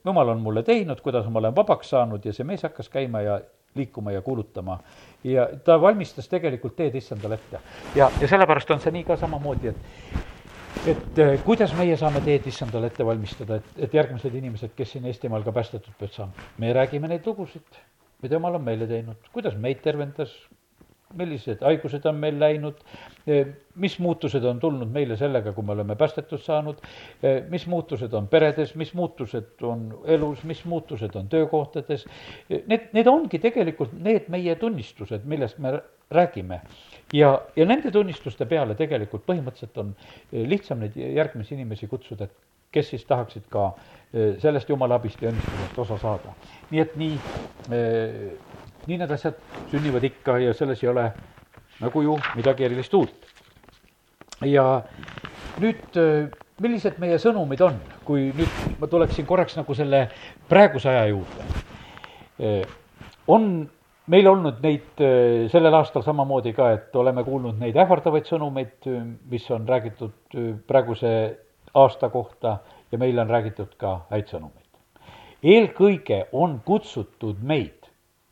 [0.04, 3.40] jumal on mulle teinud, kuidas ma olen vabaks saanud ja see mees hakkas käima ja
[3.74, 4.78] liikuma ja kuulutama.
[5.24, 7.60] ja ta valmistas tegelikult teed issandale ette.
[7.94, 9.76] ja, ja sellepärast on see nii ka samamoodi, et
[10.86, 15.42] et kuidas meie saame teed issandale ette valmistada, et, et järgmised inimesed, kes siin Eestimaal
[15.46, 17.80] ka päästetud peavad saama, me räägime neid lugusid,
[18.22, 20.34] mida jumal on meile teinud, kuidas meid tervendas,
[21.16, 22.80] millised haigused on meil läinud,
[23.26, 23.40] e,
[23.80, 26.82] mis muutused on tulnud meile sellega, kui me oleme päästetud saanud,
[27.22, 32.04] e, mis muutused on peredes, mis muutused on elus, mis muutused on töökohtades.
[32.50, 35.78] E, need, need ongi tegelikult need meie tunnistused, millest me
[36.10, 36.60] räägime.
[37.12, 39.94] ja, ja nende tunnistuste peale tegelikult põhimõtteliselt on
[40.32, 42.28] lihtsam neid järgmisi inimesi kutsuda,
[42.72, 43.70] kes siis tahaksid ka
[44.40, 46.34] sellest jumala abist ja õnnistusest osa saada.
[46.70, 47.16] nii et nii
[48.88, 49.38] nii need asjad
[49.70, 51.06] sünnivad ikka ja selles ei ole
[51.82, 53.14] nagu ju midagi erilist uut.
[54.44, 54.64] ja
[55.60, 56.28] nüüd, äh,
[56.62, 60.06] millised meie sõnumid on, kui nüüd ma tuleksin korraks nagu selle
[60.48, 61.48] praeguse aja juurde.
[62.40, 62.62] Äh,
[63.26, 63.68] on
[64.08, 65.02] meil olnud neid
[65.52, 68.88] sellel aastal samamoodi ka, et oleme kuulnud neid ähvardavaid sõnumeid,
[69.28, 71.10] mis on räägitud praeguse
[71.74, 72.58] aasta kohta
[72.92, 74.64] ja meile on räägitud ka häid sõnumeid.
[75.42, 77.77] eelkõige on kutsutud meid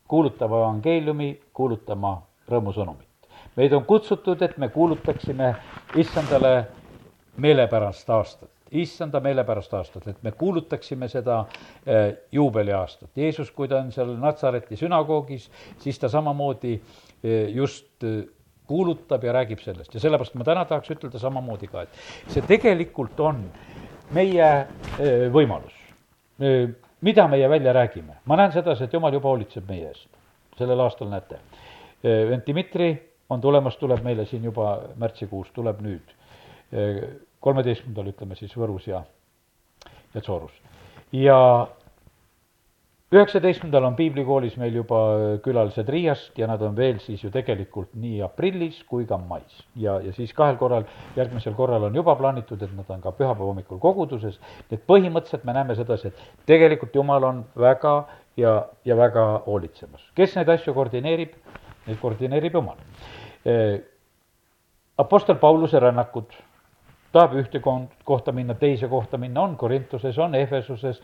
[0.07, 3.07] kuulutama evangeeliumi, kuulutama rõõmusõnumit.
[3.55, 5.55] meid on kutsutud, et me kuulutaksime
[5.95, 6.67] issandale
[7.37, 11.45] meelepärast aastat issanda meelepärast aastat, et me kuulutaksime seda
[11.85, 13.11] eh, juubeliaastat.
[13.15, 15.49] Jeesus, kui ta on seal Natsareti sünagoogis,
[15.79, 18.25] siis ta samamoodi eh, just eh,
[18.67, 23.19] kuulutab ja räägib sellest ja sellepärast ma täna tahaks ütelda samamoodi ka, et see tegelikult
[23.23, 23.45] on
[24.11, 24.49] meie
[25.31, 25.75] võimalus.
[27.01, 30.09] Mida meie välja räägime, ma näen sedasi, et jumal juba hoolitseb meie eest,
[30.57, 31.39] sellel aastal näete.
[32.03, 32.91] vend Dmitri
[33.29, 36.13] on tulemas, tuleb meile siin juba märtsikuus, tuleb nüüd
[37.39, 39.03] kolmeteistkümnendal, ütleme siis Võrus ja,
[40.13, 40.53] ja Tsoorus.
[41.11, 41.67] ja
[43.13, 44.99] üheksateistkümnendal on piiblikoolis meil juba
[45.43, 49.61] külalised Riiast ja nad on veel siis ju tegelikult nii aprillis kui ka mais.
[49.75, 50.83] ja, ja siis kahel korral,
[51.15, 55.45] järgmisel korral on juba plaanitud, et nad on ka pühapäeva hommikul koguduses, nii et põhimõtteliselt
[55.47, 57.95] me näeme sedasi, et tegelikult Jumal on väga
[58.37, 60.03] ja, ja väga hoolitsemas.
[60.15, 61.37] kes neid asju koordineerib,
[61.87, 62.83] neid koordineerib Jumal.
[64.97, 66.33] Apostel Pauluse rännakud
[67.11, 70.99] tahab ühte kohta minna, teise kohta minna, on Korintuses, on Efesuses,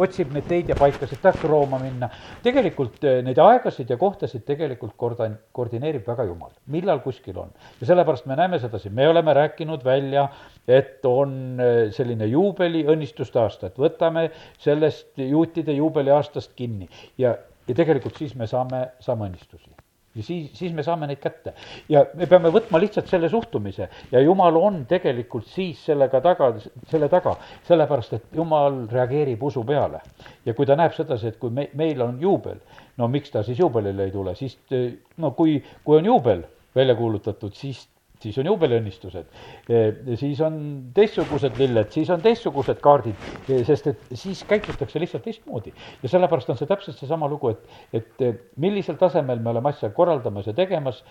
[0.00, 2.08] otsib neid teid ja paikasid, tahaks Rooma minna.
[2.42, 7.52] tegelikult neid aegasid ja kohtasid tegelikult korda-, koordineerib väga Jumal, millal kuskil on.
[7.80, 10.28] ja sellepärast me näeme sedasi, me oleme rääkinud välja,
[10.68, 11.60] et on
[11.90, 17.36] selline juubeli õnnistuste aasta, et võtame sellest juutide juubeliaastast kinni ja,
[17.68, 19.71] ja tegelikult siis me saame, saame õnnistusi
[20.14, 21.54] ja siis, siis me saame neid kätte.
[21.88, 26.52] ja me peame võtma lihtsalt selle suhtumise ja jumal on tegelikult siis sellega taga,
[26.90, 27.36] selle taga,
[27.68, 30.02] sellepärast et jumal reageerib usu peale.
[30.46, 32.60] ja kui ta näeb sedasi, et kui me, meil on juubel,
[32.98, 34.58] no miks ta siis juubelile ei tule, siis
[35.16, 36.44] no kui, kui on juubel
[36.76, 37.86] välja kuulutatud, siis
[38.22, 39.28] siis on juubeliõnnistused,
[40.20, 40.58] siis on
[40.94, 43.28] teistsugused lilled, siis on teistsugused kaardid,
[43.66, 45.72] sest et siis käitutakse lihtsalt teistmoodi.
[46.02, 50.46] ja sellepärast on see täpselt seesama lugu, et, et millisel tasemel me oleme asja korraldamas
[50.46, 51.02] ja tegemas,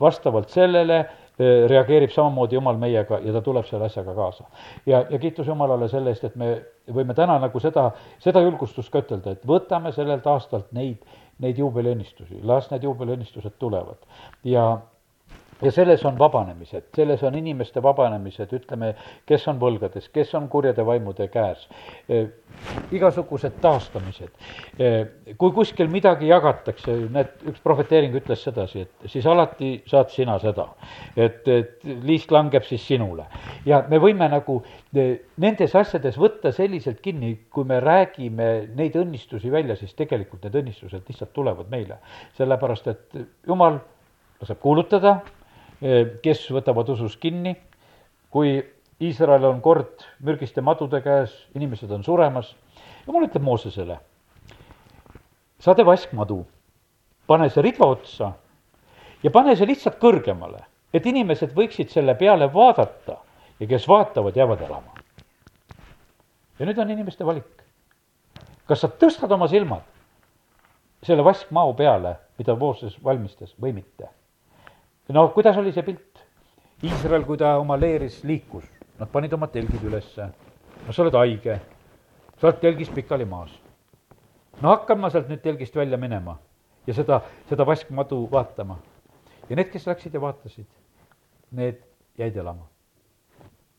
[0.00, 1.04] vastavalt sellele
[1.38, 4.44] reageerib samamoodi Jumal meiega ja ta tuleb selle asjaga kaasa.
[4.86, 6.50] ja, ja kiitus Jumalale selle eest, et me
[6.94, 10.98] võime täna nagu seda, seda julgustust ka ütelda, et võtame sellelt aastalt neid,
[11.38, 14.02] neid juubeliõnnistusi, las need juubeliõnnistused tulevad
[14.44, 14.80] ja
[15.62, 18.92] ja selles on vabanemised, selles on inimeste vabanemised, ütleme,
[19.26, 21.64] kes on võlgades, kes on kurjade vaimude käes,
[22.94, 24.30] igasugused taastamised.
[25.38, 30.68] kui kuskil midagi jagatakse, näed, üks prohveteering ütles sedasi, et siis alati saad sina seda.
[31.16, 33.26] et, et liist langeb siis sinule.
[33.66, 39.76] ja me võime nagu nendes asjades võtta selliselt kinni, kui me räägime neid õnnistusi välja,
[39.76, 41.98] siis tegelikult need õnnistused lihtsalt tulevad meile.
[42.38, 43.80] sellepärast, et jumal
[44.40, 45.18] laseb kuulutada
[45.78, 47.54] kes võtavad usus kinni,
[48.30, 48.58] kui
[48.98, 52.50] Iisrael on kord mürgiste madude käes, inimesed on suremas,
[53.06, 53.98] jumal ütleb Moosesele,
[55.62, 56.40] sa tee vaskmadu,
[57.30, 58.32] pane see ridva otsa
[59.22, 60.64] ja pane see lihtsalt kõrgemale,
[60.94, 63.20] et inimesed võiksid selle peale vaadata
[63.60, 64.98] ja kes vaatavad, jäävad elama.
[66.58, 67.62] ja nüüd on inimeste valik.
[68.66, 69.86] kas sa tõstad oma silmad
[71.06, 74.10] selle vaskmao peale, mida Mooses valmistas või mitte
[75.08, 76.24] no kuidas oli see pilt?
[76.84, 78.66] Iisrael, kui ta oma leeris liikus,
[79.00, 80.28] nad panid oma telgid ülesse.
[80.86, 81.60] no sa oled haige,
[82.38, 83.50] sa oled telgis pikali maas.
[84.60, 86.38] no hakkan ma sealt nüüd telgist välja minema
[86.86, 88.78] ja seda, seda vaskmadu vaatama.
[89.48, 90.68] ja need, kes läksid ja vaatasid,
[91.50, 91.80] need
[92.18, 92.68] jäid elama.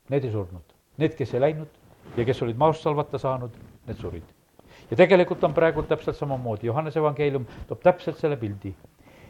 [0.10, 1.70] Need ei surnud, need, kes ei läinud
[2.18, 3.54] ja kes olid maast salvata saanud,
[3.86, 4.26] need surid.
[4.92, 8.74] ja tegelikult on praegu täpselt samamoodi, Johannese evangeelium toob täpselt selle pildi.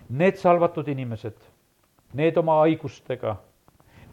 [0.10, 1.38] Need salvatud inimesed
[2.14, 3.36] need oma haigustega,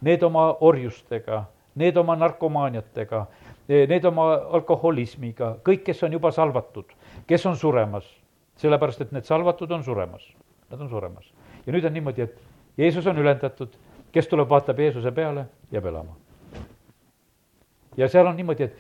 [0.01, 1.45] need oma orjustega,
[1.75, 3.25] need oma narkomaaniatega,
[3.69, 4.29] need oma
[4.59, 6.93] alkoholismiga, kõik, kes on juba salvatud,
[7.27, 8.07] kes on suremas,
[8.61, 10.27] sellepärast et need salvatud on suremas,
[10.71, 11.33] nad on suremas.
[11.67, 12.39] ja nüüd on niimoodi, et
[12.79, 13.73] Jeesus on ülendatud,
[14.13, 16.17] kes tuleb, vaatab Jeesuse peale, jääb elama.
[17.97, 18.79] ja seal on niimoodi, et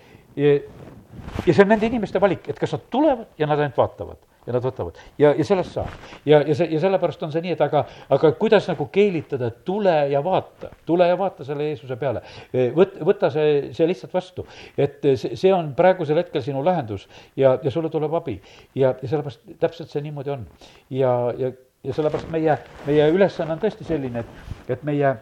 [1.46, 4.54] ja see on nende inimeste valik, et kas nad tulevad ja nad ainult vaatavad ja
[4.54, 5.92] nad võtavad ja, ja sellest saab.
[6.28, 7.84] ja, ja see, ja sellepärast on see nii, et aga,
[8.14, 12.22] aga kuidas nagu keelitada, et tule ja vaata, tule ja vaata selle Jeesuse peale.
[12.76, 14.46] võt-, võta see, see lihtsalt vastu.
[14.78, 18.40] et see, see on praegusel hetkel sinu lahendus ja, ja sulle tuleb abi.
[18.74, 20.46] ja, ja sellepärast täpselt see niimoodi on.
[20.90, 21.52] ja, ja,
[21.84, 25.16] ja sellepärast meie, meie ülesanne on tõesti selline, et, et meie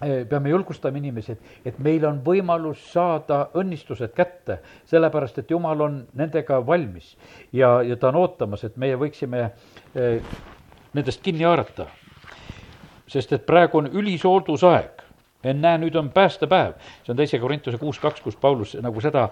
[0.00, 5.98] peame julgustama inimesi, et, et meil on võimalus saada õnnistused kätte, sellepärast et Jumal on
[6.16, 7.16] nendega valmis.
[7.52, 10.38] Ja, ja ta on ootamas, et meie võiksime eh,
[10.96, 11.86] nendest kinni haarata.
[13.10, 15.00] sest et praegu on ülisoodusaeg
[15.44, 19.28] ennäe, nüüd on päästepäev, see on teise Korintuse kuus kaks, kus Paulus nagu seda,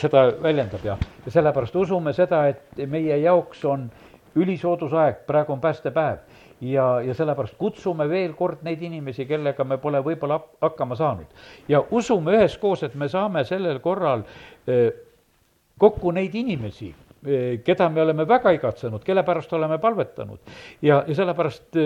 [0.00, 0.84] seda väljendab.
[0.84, 0.96] Ja,
[1.26, 3.90] ja sellepärast usume seda, et meie jaoks on
[4.34, 6.31] ülisoodusaeg, praegu on päästepäev
[6.62, 11.30] ja, ja sellepärast kutsume veel kord neid inimesi, kellega me pole võib-olla hakkama saanud.
[11.68, 14.24] ja usume üheskoos, et me saame sellel korral
[15.78, 16.92] kokku neid inimesi,
[17.64, 21.78] keda me oleme väga igatsenud, kelle pärast oleme palvetanud ja, ja sellepärast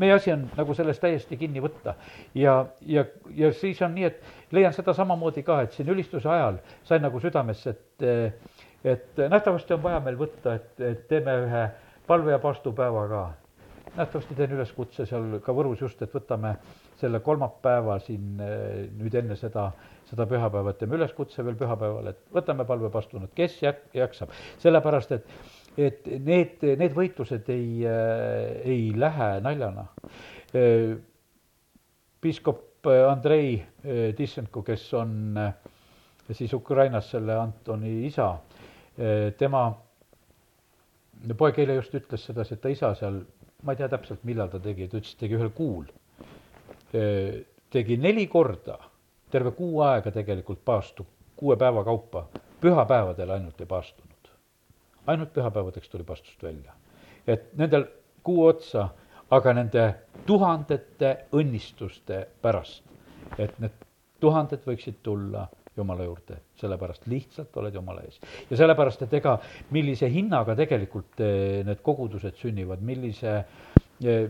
[0.00, 1.94] meie asi on nagu sellest täiesti kinni võtta.
[2.34, 3.04] ja, ja,
[3.36, 7.20] ja siis on nii, et leian seda samamoodi ka, et siin ülistuse ajal sain nagu
[7.20, 8.08] südamesse, et
[8.84, 11.64] et nähtavasti on vaja meil võtta, et, et teeme ühe
[12.06, 13.24] palve ja paastupäeva ka.
[13.96, 16.54] Nähtavasti teen üleskutse seal ka Võrus just, et võtame
[17.00, 19.70] selle kolmapäeva siin nüüd enne seda,
[20.10, 25.34] seda pühapäeva, et teeme üleskutse veel pühapäeval, et võtame palvepastunut, kes jak-, jaksab, sellepärast et
[25.78, 29.86] et need, need võitlused ei, ei lähe naljana.
[32.20, 33.60] piiskop Andrei
[34.16, 35.38] Tissenko, kes on
[36.32, 38.32] siis Ukrainas selle Antoni isa,
[39.38, 39.62] tema
[41.38, 43.20] poeg eile just ütles sedasi, et ta isa seal,
[43.62, 45.84] ma ei tea täpselt, millal ta tegi, ta ütles, tegi ühel kuul.
[47.70, 48.78] tegi neli korda,
[49.30, 51.06] terve kuu aega tegelikult paastu,
[51.36, 52.26] kuue päeva kaupa,
[52.60, 54.10] pühapäevadel ainult ei paastunud
[55.06, 56.72] ainult pühapäevadeks tuli pastust välja.
[57.26, 57.84] et nendel
[58.22, 58.88] kuu otsa,
[59.30, 59.94] aga nende
[60.26, 62.84] tuhandete õnnistuste pärast,
[63.38, 63.84] et need
[64.20, 65.46] tuhanded võiksid tulla
[65.76, 68.18] Jumala juurde, sellepärast lihtsalt oled Jumala ees.
[68.50, 69.36] ja sellepärast, et ega
[69.70, 73.36] millise hinnaga tegelikult eh, need kogudused sünnivad, millise
[74.02, 74.24] eh,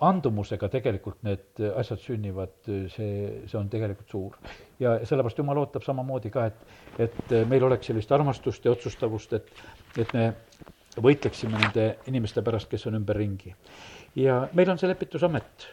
[0.00, 2.54] andumusega tegelikult need asjad sünnivad,
[2.94, 3.12] see,
[3.50, 4.36] see on tegelikult suur.
[4.78, 9.50] ja sellepärast Jumal ootab samamoodi ka, et, et meil oleks sellist armastust ja otsustavust, et,
[9.98, 10.28] et me
[11.02, 13.54] võitleksime nende inimeste pärast, kes on ümberringi.
[14.16, 15.66] ja meil on see lepitusamet,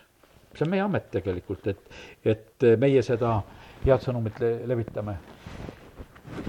[0.55, 1.95] see on meie amet tegelikult, et,
[2.25, 3.37] et meie seda
[3.83, 5.17] head sõnumit le-, levitame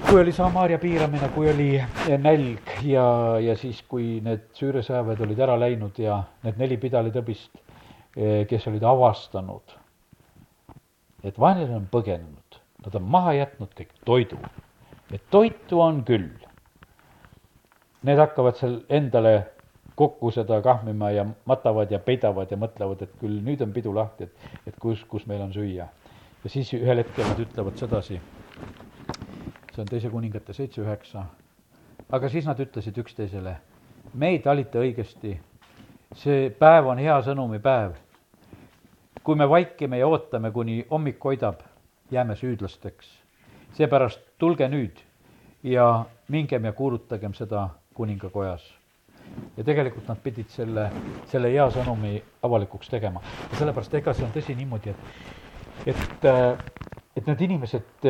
[0.06, 1.70] kui oli Samaria piiramine, kui oli
[2.22, 3.06] nälg ja,
[3.42, 7.66] ja siis, kui need süüresõjaväed olid ära läinud ja need neli pidalitõbist
[8.16, 9.72] Eh, kes olid avastanud,
[11.20, 12.56] et vaenlane on põgenenud,
[12.86, 14.38] nad on maha jätnud kõik toidu,
[15.12, 16.30] et toitu on küll.
[18.08, 19.34] Need hakkavad seal endale
[20.00, 24.30] kokku seda kahmima ja matavad ja peidavad ja mõtlevad, et küll nüüd on pidu lahti,
[24.30, 25.90] et, et kus, kus meil on süüa.
[26.47, 28.20] Ja siis ühel hetkel nad ütlevad sedasi,
[29.74, 31.26] see on teise kuningate seitse üheksa,
[32.14, 33.59] aga siis nad ütlesid üksteisele,
[34.14, 35.34] meid valite õigesti,
[36.14, 37.99] see päev on hea sõnumi päev
[39.26, 41.64] kui me vaikime ja ootame, kuni hommik hoidab,
[42.11, 43.07] jääme süüdlasteks.
[43.74, 45.01] seepärast tulge nüüd
[45.62, 48.62] ja mingem ja kuulutagem seda kuningakojas.
[49.57, 50.90] ja tegelikult nad pidid selle,
[51.26, 53.20] selle hea sõnumi avalikuks tegema.
[53.51, 54.97] ja sellepärast, ega see on tõsi niimoodi, et,
[55.87, 56.24] et,
[57.16, 58.09] et need inimesed,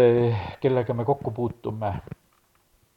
[0.61, 1.93] kellega me kokku puutume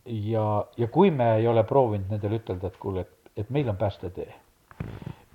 [0.05, 0.45] ja,
[0.77, 4.33] ja kui me ei ole proovinud nendele ütelda, et kuule, et, et meil on päästetee,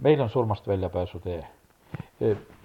[0.02, 1.42] meil on surmast väljapääsu tee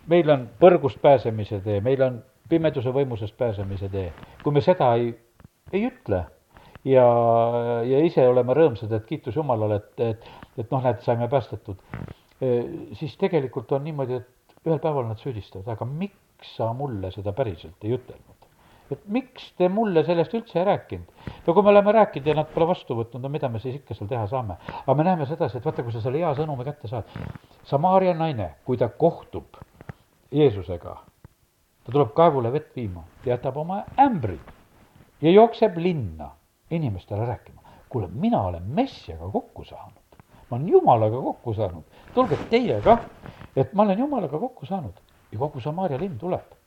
[0.09, 2.19] meil on põrgust pääsemise tee, meil on
[2.49, 4.11] pimeduse võimusest pääsemise tee.
[4.43, 5.11] kui me seda ei,
[5.73, 6.23] ei ütle
[6.85, 7.05] ja,
[7.85, 11.81] ja ise oleme rõõmsad, et kiitus Jumalale, et, et, et noh, näed, saime päästetud,
[12.97, 15.85] siis tegelikult on niimoodi, et ühel päeval nad süüdistavad, aga
[16.39, 18.35] miks sa mulle seda päriselt ei ütelnud?
[18.89, 21.09] et miks te mulle sellest üldse ei rääkinud?
[21.45, 23.93] no kui me oleme rääkinud ja nad pole vastu võtnud, no mida me siis ikka
[23.93, 24.55] seal teha saame?
[24.79, 27.11] aga me näeme sedasi, et vaata, kui sa selle hea sõnumi kätte saad,
[27.67, 29.59] Samaaria naine, kui ta kohtub
[30.31, 30.95] Jeesusega.
[31.83, 34.39] ta tuleb kaevule vett viima, jätab oma ämbri
[35.21, 36.31] ja jookseb linna
[36.71, 37.61] inimestele rääkima.
[37.89, 41.83] kuule, mina olen Messiaga kokku saanud, ma olen Jumalaga kokku saanud,
[42.15, 43.03] tulge teie kah,
[43.55, 46.57] et ma olen Jumalaga kokku saanud ja kogu Samaaria linn tuleb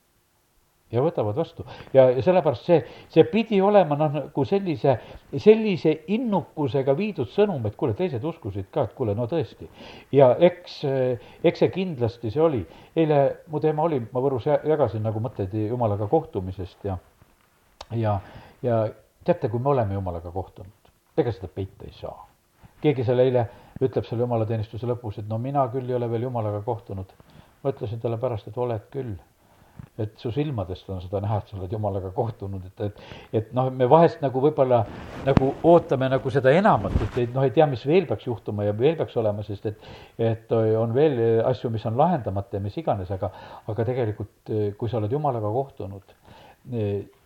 [0.93, 1.65] ja võtavad vastu.
[1.93, 4.95] ja, ja sellepärast see, see pidi olema noh, nagu sellise,
[5.41, 9.69] sellise innukusega viidud sõnum, et kuule, teised uskusid ka, et kuule, no tõesti.
[10.13, 10.81] ja eks,
[11.43, 12.61] eks see kindlasti see oli.
[12.95, 16.97] eile mu teema oli, ma Võrus jagasin nagu mõtteid Jumalaga kohtumisest ja,
[17.97, 18.19] ja,
[18.61, 18.83] ja
[19.25, 22.27] teate, kui me oleme Jumalaga kohtunud, ega seda peita ei saa.
[22.83, 23.47] keegi seal eile
[23.81, 27.09] ütleb seal jumalateenistuse lõpus, et no mina küll ei ole veel Jumalaga kohtunud.
[27.63, 29.13] Ma ütlesin talle pärast, et oled küll.
[29.97, 33.01] Et su silmadest on seda näha, et sa oled Jumalaga kohtunud, et, et,
[33.39, 34.83] et noh, me vahest nagu võib-olla
[35.25, 38.75] nagu ootame nagu seda enamat, et, et noh, ei tea, mis veel peaks juhtuma ja
[38.77, 39.89] veel peaks olema, sest et,
[40.21, 43.31] et on veel asju, mis on lahendamata ja mis iganes, aga,
[43.73, 46.15] aga tegelikult, kui sa oled Jumalaga kohtunud,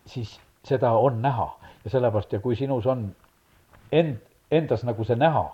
[0.08, 0.34] siis
[0.68, 1.48] seda on näha.
[1.84, 3.06] Ja sellepärast ja kui sinus on
[3.92, 4.18] end,
[4.50, 5.44] endas nagu see näha,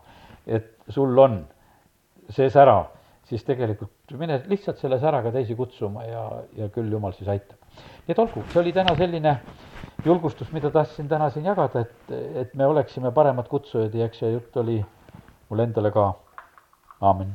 [0.46, 1.42] et sul on
[2.32, 2.84] see sära
[3.28, 6.24] siis tegelikult mine lihtsalt selle säraga teisi kutsuma ja,
[6.56, 7.58] ja küll jumal siis aitab.
[8.06, 9.36] nii et olgu, see oli täna selline
[10.04, 14.34] julgustus, mida tahtsin täna siin jagada, et, et me oleksime paremad kutsujad ja eks see
[14.34, 14.82] jutt oli
[15.48, 16.10] mul endale ka,
[17.00, 17.32] aamen